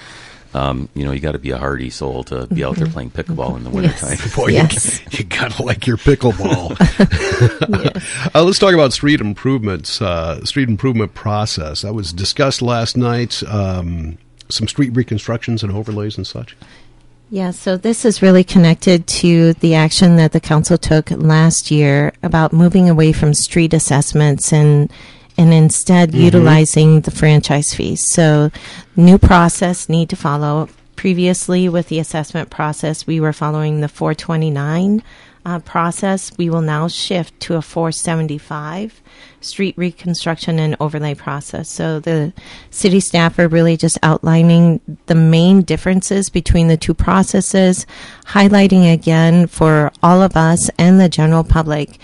um, 0.54 0.90
you 0.94 1.06
know, 1.06 1.12
you 1.12 1.20
got 1.20 1.34
to 1.34 1.40
be 1.40 1.52
a 1.52 1.58
hardy 1.58 1.90
soul 1.90 2.24
to 2.26 2.48
be 2.48 2.64
out 2.64 2.76
there 2.78 2.88
playing 2.88 3.12
pickleball 3.12 3.58
in 3.58 3.64
the 3.64 3.70
wintertime. 3.70 4.12
Yes. 4.12 4.36
Boy, 4.36 4.48
Yes. 4.48 5.02
you, 5.02 5.08
you 5.20 5.24
gotta 5.26 5.62
like 5.64 5.86
your 5.88 5.98
pickleball. 5.98 6.76
uh, 8.36 8.44
let's 8.44 8.60
talk 8.60 8.74
about 8.74 8.94
street 8.94 9.22
improvements. 9.22 10.02
Uh, 10.02 10.44
street 10.46 10.70
improvement 10.70 11.14
process 11.14 11.82
that 11.82 11.94
was 11.94 12.14
discussed 12.14 12.62
last 12.62 12.98
night. 12.98 13.44
Um, 13.44 14.18
some 14.50 14.68
street 14.68 14.96
reconstructions 14.96 15.64
and 15.64 15.72
overlays 15.72 16.18
and 16.18 16.26
such. 16.26 16.56
Yeah, 17.30 17.52
so 17.52 17.76
this 17.76 18.06
is 18.06 18.22
really 18.22 18.46
connected 18.46 19.06
to 19.08 19.52
the 19.56 19.76
action 19.76 20.16
that 20.16 20.32
the 20.32 20.40
council 20.40 20.78
took 20.78 21.12
last 21.12 21.70
year 21.72 22.14
about 22.24 22.54
moving 22.54 22.90
away 22.90 23.12
from 23.12 23.34
street 23.34 23.74
assessments 23.74 24.54
and 24.54 24.90
and 25.38 25.54
instead 25.54 26.14
utilizing 26.14 27.02
the 27.02 27.12
franchise 27.12 27.74
fees. 27.74 28.12
So 28.12 28.52
new 28.96 29.18
process 29.18 29.90
need 29.90 30.10
to 30.10 30.16
follow. 30.16 30.70
Previously 30.96 31.70
with 31.70 31.90
the 31.90 32.00
assessment 32.00 32.50
process, 32.50 33.06
we 33.06 33.20
were 33.20 33.34
following 33.34 33.82
the 33.82 33.88
429 33.88 35.04
uh, 35.48 35.60
process, 35.60 36.38
we 36.38 36.50
will 36.50 36.62
now 36.62 36.90
shift 36.90 37.40
to 37.40 37.56
a 37.56 37.62
475 37.62 39.02
street 39.40 39.74
reconstruction 39.78 40.60
and 40.60 40.76
overlay 40.82 41.16
process. 41.16 41.70
So 41.70 42.02
the 42.02 42.34
city 42.70 43.00
staff 43.00 43.40
are 43.40 43.48
really 43.48 43.78
just 43.78 43.98
outlining 44.04 44.82
the 45.06 45.16
main 45.16 45.62
differences 45.62 46.30
between 46.30 46.68
the 46.68 46.76
two 46.76 46.94
processes, 46.94 47.86
highlighting 48.26 48.94
again 48.94 49.48
for 49.48 49.94
all 50.04 50.22
of 50.22 50.36
us 50.36 50.70
and 50.78 51.00
the 51.00 51.08
general 51.08 51.46
public 51.46 51.98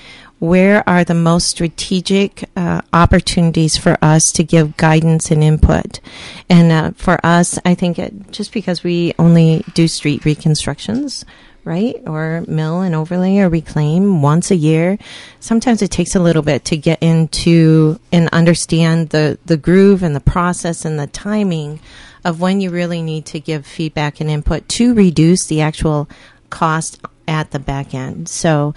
where 0.43 0.83
are 0.89 1.05
the 1.05 1.13
most 1.13 1.47
strategic 1.47 2.43
uh, 2.57 2.81
opportunities 2.91 3.77
for 3.77 3.97
us 4.01 4.29
to 4.29 4.43
give 4.43 4.75
guidance 4.75 5.31
and 5.31 5.41
input? 5.41 6.01
And 6.49 6.69
uh, 6.69 6.91
for 6.97 7.25
us, 7.25 7.57
I 7.63 7.75
think 7.75 7.97
it, 7.97 8.29
just 8.29 8.51
because 8.51 8.83
we 8.83 9.13
only 9.17 9.63
do 9.73 9.87
street 9.87 10.25
reconstructions, 10.25 11.23
right, 11.63 11.95
or 12.05 12.43
mill 12.45 12.81
and 12.81 12.93
overlay 12.93 13.37
or 13.37 13.47
reclaim 13.47 14.21
once 14.21 14.51
a 14.51 14.57
year, 14.57 14.97
sometimes 15.39 15.81
it 15.81 15.91
takes 15.91 16.13
a 16.13 16.19
little 16.19 16.41
bit 16.41 16.65
to 16.65 16.75
get 16.75 17.01
into 17.01 17.97
and 18.11 18.27
understand 18.33 19.11
the, 19.11 19.39
the 19.45 19.55
groove 19.55 20.03
and 20.03 20.13
the 20.13 20.19
process 20.19 20.83
and 20.83 20.99
the 20.99 21.07
timing 21.07 21.79
of 22.25 22.41
when 22.41 22.59
you 22.59 22.69
really 22.69 23.01
need 23.01 23.25
to 23.27 23.39
give 23.39 23.65
feedback 23.65 24.19
and 24.19 24.29
input 24.29 24.67
to 24.67 24.93
reduce 24.93 25.45
the 25.45 25.61
actual 25.61 26.09
cost 26.49 26.99
at 27.29 27.51
the 27.51 27.59
back 27.59 27.93
end. 27.93 28.27
So 28.27 28.73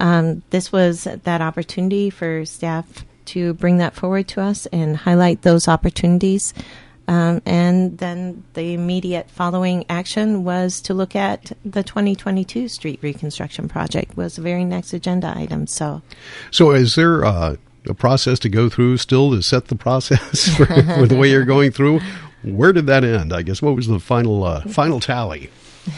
um, 0.00 0.42
this 0.50 0.72
was 0.72 1.04
that 1.04 1.40
opportunity 1.40 2.10
for 2.10 2.44
staff 2.44 3.04
to 3.26 3.54
bring 3.54 3.78
that 3.78 3.94
forward 3.94 4.26
to 4.28 4.40
us 4.40 4.66
and 4.66 4.96
highlight 4.96 5.42
those 5.42 5.68
opportunities. 5.68 6.54
Um, 7.08 7.40
and 7.46 7.96
then 7.98 8.44
the 8.52 8.74
immediate 8.74 9.30
following 9.30 9.86
action 9.88 10.44
was 10.44 10.80
to 10.82 10.94
look 10.94 11.16
at 11.16 11.52
the 11.64 11.82
2022 11.82 12.68
street 12.68 12.98
reconstruction 13.02 13.66
project 13.66 14.16
was 14.16 14.36
the 14.36 14.42
very 14.42 14.64
next 14.64 14.92
agenda 14.92 15.32
item. 15.34 15.66
So, 15.66 16.02
so 16.50 16.72
is 16.72 16.96
there 16.96 17.24
uh, 17.24 17.56
a 17.86 17.94
process 17.94 18.38
to 18.40 18.50
go 18.50 18.68
through 18.68 18.98
still 18.98 19.30
to 19.30 19.42
set 19.42 19.68
the 19.68 19.74
process 19.74 20.48
for, 20.56 20.66
for, 20.66 21.06
the 21.06 21.16
way 21.16 21.30
you're 21.30 21.46
going 21.46 21.70
through? 21.70 22.00
Where 22.42 22.74
did 22.74 22.86
that 22.86 23.04
end? 23.04 23.32
I 23.32 23.40
guess 23.40 23.62
what 23.62 23.74
was 23.74 23.86
the 23.86 23.98
final 23.98 24.44
uh, 24.44 24.60
final 24.68 25.00
tally? 25.00 25.50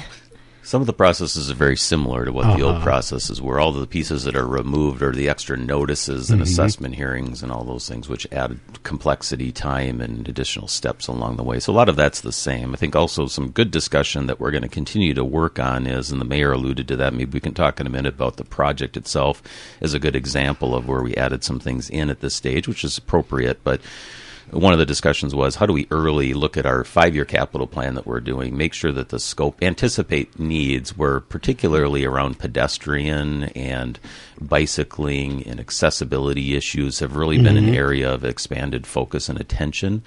Some 0.70 0.82
of 0.82 0.86
the 0.86 0.92
processes 0.92 1.50
are 1.50 1.54
very 1.54 1.76
similar 1.76 2.24
to 2.24 2.30
what 2.30 2.44
uh-huh. 2.44 2.56
the 2.56 2.62
old 2.62 2.76
uh-huh. 2.76 2.84
processes 2.84 3.42
were. 3.42 3.58
All 3.58 3.72
the 3.72 3.88
pieces 3.88 4.22
that 4.22 4.36
are 4.36 4.46
removed 4.46 5.02
are 5.02 5.10
the 5.10 5.28
extra 5.28 5.56
notices 5.56 6.30
and 6.30 6.40
mm-hmm. 6.40 6.44
assessment 6.44 6.94
hearings 6.94 7.42
and 7.42 7.50
all 7.50 7.64
those 7.64 7.88
things, 7.88 8.08
which 8.08 8.24
add 8.30 8.60
complexity, 8.84 9.50
time, 9.50 10.00
and 10.00 10.28
additional 10.28 10.68
steps 10.68 11.08
along 11.08 11.38
the 11.38 11.42
way. 11.42 11.58
So 11.58 11.72
a 11.72 11.74
lot 11.74 11.88
of 11.88 11.96
that's 11.96 12.20
the 12.20 12.30
same. 12.30 12.72
I 12.72 12.76
think 12.76 12.94
also 12.94 13.26
some 13.26 13.50
good 13.50 13.72
discussion 13.72 14.28
that 14.28 14.38
we're 14.38 14.52
going 14.52 14.62
to 14.62 14.68
continue 14.68 15.12
to 15.14 15.24
work 15.24 15.58
on 15.58 15.88
is, 15.88 16.12
and 16.12 16.20
the 16.20 16.24
mayor 16.24 16.52
alluded 16.52 16.86
to 16.86 16.96
that. 16.98 17.14
Maybe 17.14 17.32
we 17.32 17.40
can 17.40 17.52
talk 17.52 17.80
in 17.80 17.88
a 17.88 17.90
minute 17.90 18.14
about 18.14 18.36
the 18.36 18.44
project 18.44 18.96
itself 18.96 19.42
as 19.80 19.92
a 19.92 19.98
good 19.98 20.14
example 20.14 20.76
of 20.76 20.86
where 20.86 21.02
we 21.02 21.16
added 21.16 21.42
some 21.42 21.58
things 21.58 21.90
in 21.90 22.10
at 22.10 22.20
this 22.20 22.36
stage, 22.36 22.68
which 22.68 22.84
is 22.84 22.96
appropriate, 22.96 23.64
but 23.64 23.80
one 24.52 24.72
of 24.72 24.78
the 24.78 24.86
discussions 24.86 25.34
was 25.34 25.56
how 25.56 25.66
do 25.66 25.72
we 25.72 25.86
early 25.90 26.34
look 26.34 26.56
at 26.56 26.66
our 26.66 26.84
five 26.84 27.14
year 27.14 27.24
capital 27.24 27.66
plan 27.66 27.94
that 27.94 28.06
we're 28.06 28.20
doing, 28.20 28.56
make 28.56 28.74
sure 28.74 28.92
that 28.92 29.10
the 29.10 29.18
scope, 29.18 29.62
anticipate 29.62 30.38
needs 30.38 30.96
were 30.96 31.20
particularly 31.20 32.04
around 32.04 32.38
pedestrian 32.38 33.44
and 33.44 33.98
bicycling 34.40 35.46
and 35.46 35.60
accessibility 35.60 36.56
issues 36.56 36.98
have 36.98 37.16
really 37.16 37.36
mm-hmm. 37.36 37.44
been 37.44 37.56
an 37.56 37.66
mm-hmm. 37.66 37.74
area 37.74 38.12
of 38.12 38.24
expanded 38.24 38.86
focus 38.86 39.28
and 39.28 39.40
attention. 39.40 40.02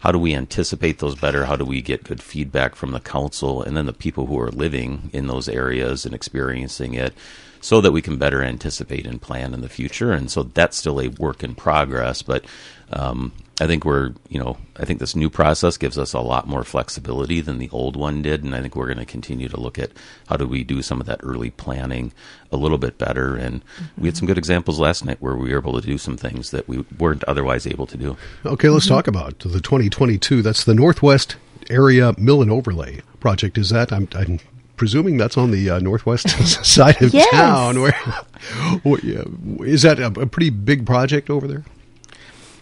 How 0.00 0.12
do 0.12 0.18
we 0.18 0.34
anticipate 0.34 0.98
those 0.98 1.14
better? 1.14 1.46
How 1.46 1.56
do 1.56 1.64
we 1.64 1.80
get 1.80 2.04
good 2.04 2.22
feedback 2.22 2.74
from 2.74 2.92
the 2.92 3.00
council 3.00 3.62
and 3.62 3.76
then 3.76 3.86
the 3.86 3.92
people 3.92 4.26
who 4.26 4.38
are 4.38 4.50
living 4.50 5.10
in 5.12 5.26
those 5.26 5.48
areas 5.48 6.04
and 6.04 6.14
experiencing 6.14 6.94
it? 6.94 7.14
so 7.60 7.80
that 7.80 7.92
we 7.92 8.02
can 8.02 8.18
better 8.18 8.42
anticipate 8.42 9.06
and 9.06 9.22
plan 9.22 9.54
in 9.54 9.62
the 9.62 9.70
future. 9.70 10.12
And 10.12 10.30
so 10.30 10.42
that's 10.42 10.76
still 10.76 11.00
a 11.00 11.08
work 11.08 11.42
in 11.42 11.54
progress, 11.54 12.20
but 12.20 12.44
um, 12.92 13.32
I 13.60 13.68
think 13.68 13.84
we're, 13.84 14.14
you 14.28 14.40
know, 14.40 14.56
I 14.76 14.84
think 14.84 14.98
this 14.98 15.14
new 15.14 15.30
process 15.30 15.76
gives 15.76 15.96
us 15.96 16.12
a 16.12 16.20
lot 16.20 16.48
more 16.48 16.64
flexibility 16.64 17.40
than 17.40 17.58
the 17.58 17.70
old 17.70 17.94
one 17.94 18.20
did, 18.20 18.42
and 18.42 18.52
I 18.54 18.60
think 18.60 18.74
we're 18.74 18.86
going 18.86 18.98
to 18.98 19.04
continue 19.04 19.48
to 19.48 19.60
look 19.60 19.78
at 19.78 19.92
how 20.28 20.36
do 20.36 20.48
we 20.48 20.64
do 20.64 20.82
some 20.82 21.00
of 21.00 21.06
that 21.06 21.20
early 21.22 21.50
planning 21.50 22.12
a 22.50 22.56
little 22.56 22.78
bit 22.78 22.98
better. 22.98 23.36
And 23.36 23.64
mm-hmm. 23.64 24.02
we 24.02 24.08
had 24.08 24.16
some 24.16 24.26
good 24.26 24.38
examples 24.38 24.80
last 24.80 25.04
night 25.04 25.18
where 25.20 25.36
we 25.36 25.52
were 25.52 25.58
able 25.58 25.80
to 25.80 25.86
do 25.86 25.98
some 25.98 26.16
things 26.16 26.50
that 26.50 26.68
we 26.68 26.84
weren't 26.98 27.22
otherwise 27.24 27.64
able 27.64 27.86
to 27.86 27.96
do. 27.96 28.16
Okay, 28.44 28.68
let's 28.68 28.86
mm-hmm. 28.86 28.94
talk 28.96 29.06
about 29.06 29.38
the 29.38 29.60
2022. 29.60 30.42
That's 30.42 30.64
the 30.64 30.74
Northwest 30.74 31.36
Area 31.70 32.12
Mill 32.18 32.42
and 32.42 32.50
Overlay 32.50 33.02
project. 33.20 33.56
Is 33.56 33.70
that 33.70 33.92
I'm, 33.92 34.08
I'm 34.16 34.40
presuming 34.76 35.16
that's 35.16 35.38
on 35.38 35.52
the 35.52 35.70
uh, 35.70 35.78
northwest 35.78 36.28
side 36.64 37.00
of 37.00 37.14
yes. 37.14 37.30
town? 37.30 37.80
Where, 37.80 37.94
is 39.64 39.82
that 39.82 40.00
a, 40.00 40.06
a 40.06 40.26
pretty 40.26 40.50
big 40.50 40.84
project 40.86 41.30
over 41.30 41.46
there? 41.46 41.64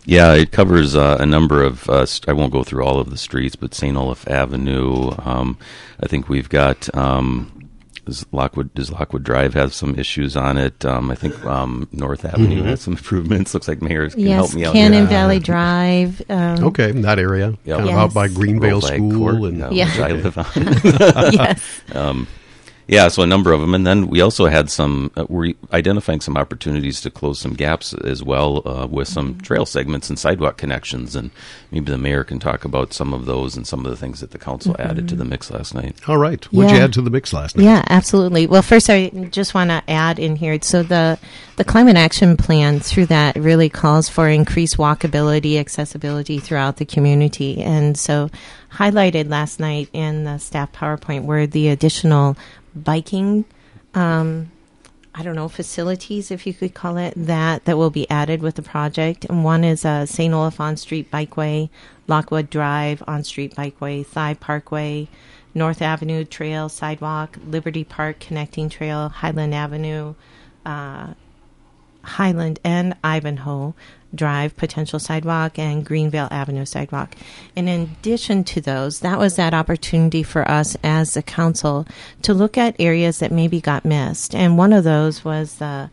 Yeah, 0.05 0.35
it 0.35 0.51
covers 0.51 0.97
uh, 0.97 1.19
a 1.21 1.27
number 1.27 1.63
of. 1.63 1.89
Uh, 1.89 2.07
st- 2.07 2.29
I 2.29 2.33
won't 2.33 2.53
go 2.53 2.65
through 2.65 2.85
all 2.85 2.99
of 2.99 3.11
the 3.11 3.17
streets, 3.17 3.57
but 3.57 3.75
St. 3.75 3.97
Olaf 3.97 4.27
Avenue. 4.29 5.13
Um, 5.19 5.59
I 6.01 6.07
think 6.07 6.29
we've 6.29 6.49
got. 6.49 6.95
Um, 6.97 7.63
does 8.05 8.27
Lockwood 8.33 8.75
does 8.75 8.91
Lockwood 8.91 9.23
Drive 9.23 9.55
have 9.55 9.73
some 9.73 9.97
issues 9.97 10.37
on 10.37 10.59
it? 10.59 10.85
Um, 10.85 11.11
I 11.11 11.15
think 11.15 11.45
um, 11.45 11.89
North 11.93 12.25
Avenue 12.25 12.59
mm-hmm. 12.59 12.69
has 12.69 12.81
some 12.81 12.95
improvements. 12.95 13.55
Looks 13.55 13.69
like 13.69 13.81
mayors 13.81 14.15
can 14.15 14.25
yes, 14.25 14.35
help 14.35 14.55
me 14.55 14.65
out. 14.65 14.73
Cannon 14.73 15.07
Valley 15.07 15.39
Drive. 15.39 16.21
Um, 16.29 16.65
okay, 16.65 16.91
that 16.91 17.21
area. 17.21 17.57
Yep. 17.65 17.79
Kind 17.79 17.91
of 17.91 17.95
out 17.97 18.15
by 18.15 18.29
Greenvale 18.29 18.83
School 18.83 19.13
Court, 19.13 19.53
and 19.53 19.63
uh, 19.63 19.71
yeah. 19.71 19.87
which 19.87 20.01
I 20.01 20.13
live 20.13 20.39
on. 20.39 21.33
yes. 21.33 22.27
Yeah, 22.89 23.09
so 23.09 23.23
a 23.23 23.27
number 23.27 23.53
of 23.53 23.61
them, 23.61 23.75
and 23.75 23.87
then 23.87 24.09
we 24.09 24.21
also 24.21 24.47
had 24.47 24.69
some. 24.69 25.13
Uh, 25.17 25.25
we're 25.29 25.55
identifying 25.73 26.21
some 26.21 26.37
opportunities 26.37 27.01
to 27.03 27.11
close 27.11 27.39
some 27.39 27.55
gaps 27.55 27.95
as 27.95 28.23
well 28.23 28.67
uh, 28.67 28.87
with 28.87 29.09
some 29.09 29.35
mm-hmm. 29.35 29.41
trail 29.41 29.65
segments 29.65 30.09
and 30.09 30.19
sidewalk 30.19 30.57
connections, 30.57 31.15
and 31.15 31.31
maybe 31.71 31.91
the 31.91 31.99
mayor 31.99 32.25
can 32.25 32.41
talk 32.41 32.65
about 32.65 32.93
some 32.93 33.15
of 33.15 33.25
those 33.25 33.57
and 33.57 33.67
some 33.67 33.85
of 33.85 33.91
the 33.91 33.97
things 33.97 34.21
that 34.21 34.33
the 34.33 34.39
council 34.39 34.75
mm-hmm. 34.75 34.91
added 34.91 35.09
to 35.09 35.15
the 35.15 35.25
mix 35.25 35.51
last 35.51 35.75
night. 35.75 35.97
All 36.09 36.19
right, 36.19 36.45
what'd 36.53 36.71
yeah. 36.71 36.79
you 36.79 36.83
add 36.83 36.93
to 36.95 37.03
the 37.03 37.11
mix 37.11 37.33
last 37.33 37.57
night? 37.57 37.65
Yeah, 37.65 37.85
absolutely. 37.89 38.47
Well, 38.49 38.63
first 38.63 38.91
I 38.91 39.09
just 39.31 39.55
want 39.55 39.71
to 39.71 39.83
add 39.89 40.19
in 40.19 40.35
here. 40.35 40.61
So 40.61 40.83
the 40.83 41.19
the 41.57 41.65
climate 41.65 41.97
action 41.97 42.37
plan 42.37 42.81
through 42.81 43.07
that 43.07 43.37
really 43.37 43.69
calls 43.69 44.09
for 44.09 44.29
increased 44.29 44.77
walkability, 44.77 45.59
accessibility 45.59 46.41
throughout 46.41 46.79
the 46.79 46.85
community, 46.85 47.63
and 47.63 47.97
so 47.97 48.29
highlighted 48.75 49.29
last 49.29 49.61
night 49.61 49.89
in 49.93 50.25
the 50.25 50.39
staff 50.39 50.73
PowerPoint 50.73 51.25
were 51.25 51.47
the 51.47 51.69
additional 51.69 52.37
biking, 52.75 53.45
um, 53.95 54.51
I 55.15 55.23
don't 55.23 55.35
know, 55.37 55.49
facilities, 55.49 56.31
if 56.31 56.47
you 56.47 56.55
could 56.55 56.73
call 56.73 56.97
it 56.97 57.13
that, 57.17 57.67
that 57.67 57.77
will 57.77 57.91
be 57.91 58.09
added 58.09 58.43
with 58.43 58.55
the 58.55 58.63
project. 58.63 59.27
And 59.27 59.45
one 59.45 59.63
is 59.63 59.85
uh, 59.85 60.07
St. 60.07 60.33
Olaf 60.33 60.59
on 60.59 60.77
Street 60.77 61.11
Bikeway, 61.11 61.69
Lockwood 62.07 62.49
Drive 62.49 63.03
on 63.07 63.25
Street 63.25 63.55
Bikeway, 63.55 64.07
Thye 64.07 64.35
Parkway, 64.35 65.09
North 65.55 65.83
Avenue 65.83 66.25
Trail 66.25 66.69
Sidewalk, 66.71 67.37
Liberty 67.47 67.85
Park 67.85 68.21
Connecting 68.21 68.71
Trail, 68.71 69.11
Highland 69.11 69.55
Avenue, 69.55 70.15
uh, 70.65 71.13
Highland 72.13 72.59
and 72.65 72.97
Ivanhoe 73.03 73.75
Drive 74.15 74.57
potential 74.59 74.99
sidewalk 74.99 75.59
and 75.59 75.87
Greenvale 75.87 76.31
Avenue 76.31 76.67
sidewalk. 76.67 77.15
And 77.57 77.67
in 77.67 77.81
addition 77.81 78.45
to 78.45 78.61
those, 78.61 79.01
that 79.01 79.19
was 79.19 79.37
that 79.37 79.55
opportunity 79.55 80.23
for 80.23 80.47
us 80.51 80.77
as 80.85 81.17
a 81.17 81.23
council 81.23 81.87
to 82.21 82.35
look 82.35 82.59
at 82.59 82.77
areas 82.79 83.21
that 83.21 83.33
maybe 83.33 83.59
got 83.59 83.87
missed. 83.87 84.35
And 84.35 84.59
one 84.59 84.75
of 84.75 84.85
those 84.85 85.25
was 85.25 85.55
the 85.55 85.65
uh, 85.65 85.89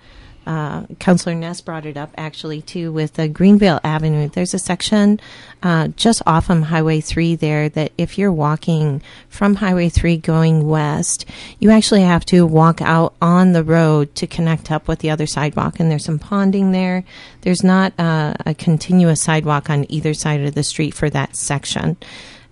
Councillor 1.00 1.36
Ness 1.36 1.62
brought 1.62 1.86
it 1.86 1.96
up 1.96 2.12
actually 2.18 2.64
too 2.64 2.92
with 2.92 3.14
the 3.14 3.30
Greenvale 3.30 3.80
Avenue. 3.84 4.30
There's 4.30 4.56
a 4.56 4.60
section 4.60 5.20
uh, 5.62 5.90
just 5.90 6.24
off 6.26 6.48
from 6.48 6.64
Highway 6.64 7.02
3 7.02 7.36
there 7.36 7.70
that 7.70 7.92
if 8.00 8.18
you're 8.18 8.32
walking 8.32 9.04
from 9.28 9.56
Highway 9.56 9.90
3 9.90 10.18
going 10.18 10.68
west, 10.68 11.26
you 11.60 11.70
actually 11.70 12.02
have 12.02 12.26
to 12.26 12.48
walk 12.48 12.82
out 12.82 13.14
on 13.22 13.52
the 13.54 13.64
road 13.64 14.16
to 14.16 14.26
connect 14.26 14.72
up 14.72 14.88
with 14.88 15.00
the 15.00 15.12
other 15.12 15.28
sidewalk. 15.28 15.80
And 15.80 15.92
there's 15.92 16.06
some 16.06 16.18
ponding 16.18 16.72
there. 16.72 17.04
There's 17.42 17.64
not 17.64 17.94
uh, 18.00 18.34
a 18.44 18.56
continuous 18.56 19.22
sidewalk 19.22 19.70
on 19.70 19.86
either 19.92 20.16
side 20.16 20.42
of 20.42 20.56
the 20.56 20.64
street 20.64 20.96
for 20.96 21.12
that 21.12 21.36
section 21.36 21.98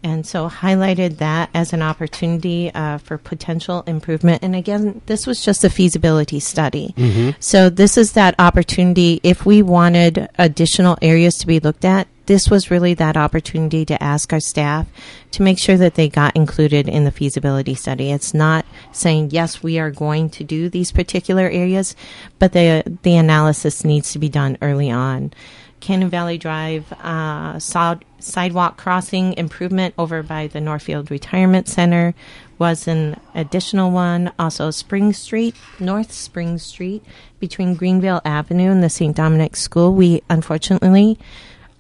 and 0.04 0.26
so 0.26 0.50
highlighted 0.50 1.18
that 1.18 1.50
as 1.54 1.74
an 1.74 1.82
opportunity 1.82 2.72
uh, 2.74 2.98
for 2.98 3.18
potential 3.18 3.84
improvement. 3.88 4.44
And 4.44 4.56
again, 4.56 5.02
this 5.08 5.26
was 5.26 5.44
just 5.44 5.64
a 5.64 5.70
feasibility 5.70 6.40
study. 6.40 6.94
Mm-hmm. 6.98 7.32
So 7.40 7.70
this 7.70 7.98
is 7.98 8.14
that 8.14 8.36
opportunity. 8.40 9.20
If 9.24 9.46
we 9.46 9.62
wanted 9.62 10.30
additional 10.38 10.98
areas 11.02 11.38
to 11.40 11.48
be 11.48 11.60
looked 11.60 11.84
at, 11.84 12.08
this 12.28 12.50
was 12.50 12.70
really 12.70 12.94
that 12.96 13.18
opportunity 13.18 13.86
to 13.86 14.02
ask 14.04 14.32
our 14.34 14.40
staff 14.40 14.86
to 15.32 15.42
make 15.42 15.58
sure 15.58 15.78
that 15.78 15.96
they 15.96 16.10
got 16.10 16.36
included 16.36 16.88
in 16.88 17.06
the 17.06 17.12
feasibility 17.12 17.74
study. 17.74 18.12
It's 18.12 18.34
not 18.34 18.66
saying 18.92 19.30
yes, 19.32 19.64
we 19.64 19.80
are 19.80 19.92
going 19.92 20.30
to 20.32 20.44
do 20.44 20.70
these 20.70 20.92
particular 20.92 21.50
areas, 21.50 21.96
but 22.38 22.52
the 22.52 22.84
the 23.04 23.16
analysis 23.16 23.84
needs 23.84 24.12
to 24.12 24.20
be 24.20 24.30
done 24.30 24.58
early 24.62 24.92
on 24.92 25.32
Cannon 25.80 26.10
Valley 26.10 26.38
Drive 26.38 26.92
uh, 26.94 27.60
sod- 27.60 28.06
sidewalk 28.20 28.78
crossing 28.78 29.34
improvement 29.34 29.94
over 29.98 30.24
by 30.24 30.48
the 30.48 30.62
Northfield 30.62 31.12
Retirement 31.12 31.68
Center 31.68 32.14
was 32.60 32.88
an 32.88 33.20
additional 33.36 33.92
one. 33.92 34.32
Also, 34.40 34.72
Spring 34.72 35.14
Street, 35.14 35.56
North 35.80 36.12
Spring 36.12 36.58
Street, 36.58 37.04
between 37.40 37.76
Greenvale 37.78 38.22
Avenue 38.26 38.72
and 38.72 38.84
the 38.84 38.90
St. 38.90 39.16
Dominic 39.16 39.56
School. 39.56 39.94
We 39.94 40.22
unfortunately 40.30 41.20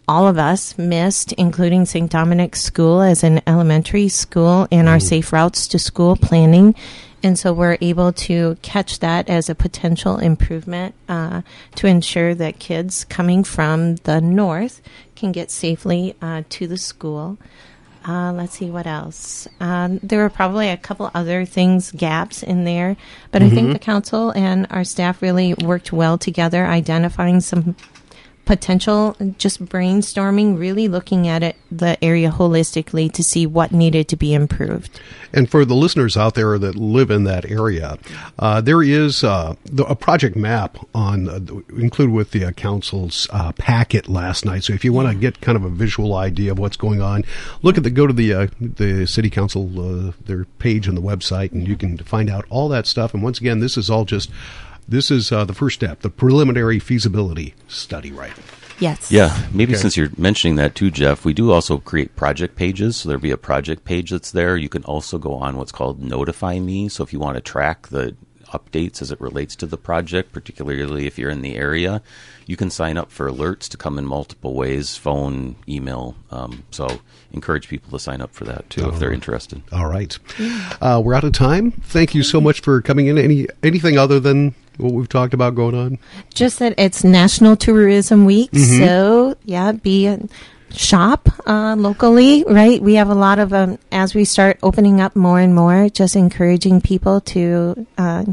all 0.07 0.25
of 0.25 0.37
us 0.37 0.77
missed, 0.77 1.33
including 1.33 1.85
St. 1.85 2.09
Dominic 2.09 2.55
School 2.55 3.01
as 3.01 3.23
an 3.23 3.41
elementary 3.45 4.07
school 4.07 4.67
in 4.71 4.87
our 4.87 5.01
safe 5.01 5.33
routes 5.33 5.67
to 5.67 5.79
school 5.79 6.15
planning. 6.15 6.75
And 7.23 7.37
so 7.37 7.51
we're 7.51 7.77
able 7.81 8.13
to 8.13 8.57
catch 8.61 8.99
that 8.99 9.27
as 9.27 9.49
a 9.49 9.55
potential 9.55 10.17
improvement 10.17 10.93
uh, 11.09 11.41
to 11.75 11.87
ensure 11.87 12.35
that 12.35 12.59
kids 12.59 13.05
coming 13.05 13.43
from 13.43 13.95
the 13.97 14.21
north 14.21 14.81
can 15.15 15.31
get 15.31 15.49
safely 15.49 16.15
uh, 16.21 16.43
to 16.49 16.67
the 16.67 16.77
school. 16.77 17.37
Uh, 18.07 18.31
let's 18.31 18.53
see 18.53 18.69
what 18.69 18.87
else. 18.87 19.47
Um, 19.59 19.99
there 20.01 20.19
were 20.19 20.29
probably 20.29 20.69
a 20.69 20.77
couple 20.77 21.11
other 21.13 21.43
things, 21.43 21.91
gaps 21.91 22.41
in 22.41 22.63
there, 22.63 22.95
but 23.31 23.41
I 23.41 23.49
think 23.49 23.73
the 23.73 23.79
council 23.79 24.31
and 24.31 24.65
our 24.69 24.85
staff 24.85 25.21
really 25.21 25.53
worked 25.55 25.91
well 25.91 26.17
together, 26.17 26.65
identifying 26.65 27.41
some 27.41 27.75
potential 28.47 29.15
just 29.37 29.63
brainstorming 29.65 30.57
really 30.57 30.87
looking 30.87 31.27
at 31.27 31.43
it 31.43 31.55
the 31.69 32.01
area 32.03 32.31
holistically 32.31 33.11
to 33.11 33.21
see 33.21 33.45
what 33.45 33.71
needed 33.71 34.07
to 34.07 34.15
be 34.15 34.33
improved 34.33 34.99
And 35.33 35.49
for 35.49 35.65
the 35.65 35.75
listeners 35.75 36.15
out 36.15 36.35
there 36.35 36.57
that 36.57 36.75
live 36.75 37.11
in 37.11 37.25
that 37.25 37.45
area, 37.45 37.97
uh, 38.39 38.61
there 38.61 38.81
is 38.81 39.23
uh, 39.23 39.55
the, 39.65 39.83
a 39.85 39.95
project 39.95 40.35
map 40.35 40.77
on 40.95 41.29
uh, 41.29 41.39
included 41.75 42.13
with 42.13 42.31
the 42.31 42.45
uh, 42.45 42.51
council's 42.51 43.27
uh, 43.31 43.51
packet 43.53 44.07
last 44.07 44.45
night. 44.45 44.63
So 44.63 44.73
if 44.73 44.85
you 44.85 44.93
want 44.93 45.09
to 45.09 45.15
get 45.15 45.41
kind 45.41 45.55
of 45.55 45.63
a 45.63 45.69
visual 45.69 46.15
idea 46.15 46.51
of 46.51 46.59
what's 46.59 46.77
going 46.77 47.01
on, 47.01 47.23
look 47.61 47.77
at 47.77 47.83
the 47.83 47.89
go 47.89 48.07
to 48.07 48.13
the 48.13 48.33
uh, 48.33 48.47
the 48.59 49.05
city 49.05 49.29
council 49.29 50.07
uh, 50.07 50.11
their 50.25 50.45
page 50.59 50.87
on 50.87 50.95
the 50.95 51.01
website, 51.01 51.51
and 51.51 51.67
you 51.67 51.75
can 51.75 51.97
find 51.97 52.29
out 52.29 52.45
all 52.49 52.69
that 52.69 52.87
stuff. 52.87 53.13
And 53.13 53.21
once 53.21 53.39
again, 53.39 53.59
this 53.59 53.77
is 53.77 53.89
all 53.89 54.05
just 54.05 54.31
this 54.87 55.11
is 55.11 55.31
uh, 55.31 55.45
the 55.45 55.53
first 55.53 55.75
step, 55.75 56.01
the 56.01 56.09
preliminary 56.09 56.79
feasibility 56.79 57.53
study, 57.67 58.11
right? 58.11 58.33
yes 58.79 59.11
Yeah, 59.11 59.35
maybe 59.51 59.73
Okay. 59.73 59.81
since 59.81 59.97
you're 59.97 60.11
mentioning 60.17 60.55
that 60.57 60.75
too, 60.75 60.91
Jeff, 60.91 61.25
we 61.25 61.33
do 61.33 61.51
also 61.51 61.77
create 61.79 62.15
project 62.15 62.55
pages. 62.55 62.95
So 62.97 63.09
there'll 63.09 63.21
be 63.21 63.31
a 63.31 63.37
project 63.37 63.85
page 63.85 64.11
that's 64.11 64.31
there. 64.31 64.55
You 64.55 64.69
can 64.69 64.83
also 64.83 65.17
go 65.17 65.33
on 65.33 65.57
what's 65.57 65.71
called 65.71 66.01
Notify 66.01 66.59
Me. 66.59 66.87
So 66.89 67.03
if 67.03 67.11
you 67.11 67.19
want 67.19 67.35
to 67.35 67.41
track 67.41 67.87
the 67.87 68.15
updates 68.53 69.01
as 69.01 69.11
it 69.11 69.19
relates 69.19 69.55
to 69.57 69.65
the 69.65 69.77
project, 69.77 70.31
particularly 70.31 71.05
if 71.05 71.17
you're 71.19 71.29
in 71.29 71.41
the 71.41 71.55
area, 71.55 72.01
you 72.45 72.55
can 72.55 72.69
sign 72.69 72.97
up 72.97 73.11
for 73.11 73.29
alerts 73.29 73.67
to 73.67 73.75
come 73.77 73.97
in 73.97 74.05
multiple 74.05 74.53
ways 74.53 74.95
phone, 74.95 75.55
email. 75.67 76.15
Um, 76.31 76.63
so 76.71 77.01
encourage 77.33 77.67
people 77.67 77.91
to 77.91 77.99
sign 77.99 78.21
up 78.21 78.33
for 78.33 78.45
that 78.45 78.69
too 78.69 78.87
if 78.87 78.99
they're 78.99 79.11
interested. 79.11 79.63
All 79.73 79.87
right, 79.89 80.17
uh, 80.79 81.01
we're 81.03 81.13
out 81.15 81.25
of 81.25 81.33
time. 81.33 81.71
Thank 81.71 82.15
you 82.15 82.23
so 82.23 82.39
much 82.39 82.61
for 82.61 82.81
coming 82.81 83.07
in. 83.07 83.17
Any 83.17 83.47
anything 83.63 83.97
other 83.97 84.19
than 84.19 84.55
what 84.77 84.93
we've 84.93 85.09
talked 85.09 85.33
about 85.33 85.55
going 85.55 85.75
on? 85.75 85.99
just 86.33 86.59
that 86.59 86.73
it's 86.77 87.03
national 87.03 87.55
tourism 87.55 88.25
week 88.25 88.49
so 88.55 89.35
yeah 89.43 89.71
be 89.71 90.07
a 90.07 90.19
shop 90.69 91.29
uh, 91.47 91.75
locally 91.77 92.43
right? 92.47 92.81
We 92.81 92.95
have 92.95 93.09
a 93.09 93.15
lot 93.15 93.39
of 93.39 93.53
um, 93.53 93.79
as 93.91 94.13
we 94.13 94.25
start 94.25 94.59
opening 94.61 94.99
up 95.01 95.15
more 95.15 95.39
and 95.39 95.55
more 95.55 95.89
just 95.89 96.15
encouraging 96.15 96.81
people 96.81 97.21
to 97.21 97.87
uh, 97.97 98.25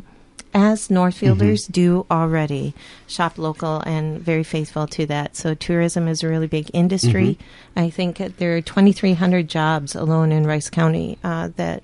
as 0.52 0.88
northfielders 0.88 1.70
do 1.70 2.06
already 2.10 2.74
shop 3.08 3.38
local 3.38 3.80
and 3.86 4.20
very 4.20 4.44
faithful 4.44 4.86
to 4.86 5.04
that. 5.06 5.34
So 5.34 5.54
tourism 5.54 6.06
is 6.06 6.22
a 6.22 6.28
really 6.28 6.46
big 6.46 6.70
industry. 6.72 7.38
I 7.76 7.90
think 7.90 8.18
there 8.18 8.56
are 8.56 8.60
2300 8.60 9.48
jobs 9.48 9.96
alone 9.96 10.30
in 10.30 10.46
rice 10.46 10.70
county 10.70 11.18
uh, 11.24 11.48
that 11.56 11.82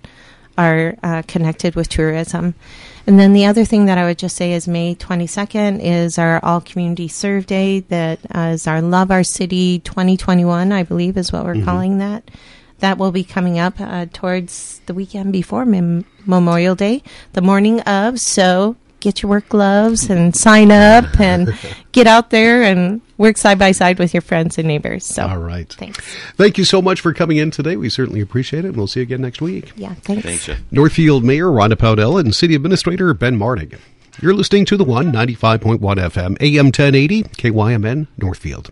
are 0.56 0.94
uh, 1.02 1.22
connected 1.26 1.74
with 1.74 1.88
tourism. 1.88 2.54
And 3.06 3.18
then 3.18 3.32
the 3.32 3.46
other 3.46 3.64
thing 3.64 3.86
that 3.86 3.98
I 3.98 4.04
would 4.04 4.18
just 4.18 4.36
say 4.36 4.52
is 4.52 4.68
May 4.68 4.94
22nd 4.94 5.80
is 5.82 6.18
our 6.18 6.38
All 6.44 6.60
Community 6.60 7.08
Serve 7.08 7.46
Day. 7.46 7.80
That 7.80 8.20
uh, 8.34 8.52
is 8.54 8.66
our 8.66 8.82
Love 8.82 9.10
Our 9.10 9.24
City 9.24 9.78
2021, 9.80 10.72
I 10.72 10.82
believe, 10.82 11.16
is 11.16 11.32
what 11.32 11.44
we're 11.44 11.62
calling 11.64 11.98
that. 11.98 12.30
That 12.78 12.98
will 12.98 13.12
be 13.12 13.24
coming 13.24 13.58
up 13.58 13.80
uh, 13.80 14.06
towards 14.12 14.80
the 14.86 14.94
weekend 14.94 15.32
before 15.32 15.66
Mem- 15.66 16.04
Memorial 16.26 16.74
Day, 16.74 17.02
the 17.32 17.42
morning 17.42 17.80
of. 17.80 18.20
So 18.20 18.76
get 19.00 19.22
your 19.22 19.30
work 19.30 19.48
gloves 19.48 20.10
and 20.10 20.36
sign 20.36 20.70
up 20.70 21.18
and 21.18 21.54
get 21.92 22.06
out 22.06 22.30
there 22.30 22.62
and 22.62 23.00
work 23.20 23.36
side 23.36 23.58
by 23.58 23.70
side 23.70 23.98
with 23.98 24.14
your 24.14 24.22
friends 24.22 24.58
and 24.58 24.66
neighbors. 24.66 25.04
So, 25.04 25.26
All 25.26 25.38
right. 25.38 25.68
thanks. 25.74 25.98
Thank 26.36 26.58
you 26.58 26.64
so 26.64 26.80
much 26.82 27.00
for 27.00 27.12
coming 27.12 27.36
in 27.36 27.50
today. 27.50 27.76
We 27.76 27.88
certainly 27.90 28.20
appreciate 28.20 28.64
it, 28.64 28.68
and 28.68 28.76
we'll 28.76 28.86
see 28.88 29.00
you 29.00 29.04
again 29.04 29.20
next 29.20 29.40
week. 29.40 29.72
Yeah, 29.76 29.94
thanks. 29.94 30.24
Thanks, 30.24 30.46
Jeff. 30.46 30.60
Northfield 30.70 31.22
Mayor 31.22 31.46
Rhonda 31.46 31.74
Pownell 31.74 32.18
and 32.18 32.34
City 32.34 32.54
Administrator 32.54 33.12
Ben 33.14 33.36
Martig. 33.36 33.78
You're 34.20 34.34
listening 34.34 34.64
to 34.66 34.76
the 34.76 34.84
one 34.84 35.12
ninety 35.12 35.34
five 35.34 35.60
point 35.60 35.80
one 35.80 35.98
FM, 35.98 36.36
AM 36.40 36.66
1080, 36.66 37.22
KYMN, 37.24 38.08
Northfield. 38.18 38.70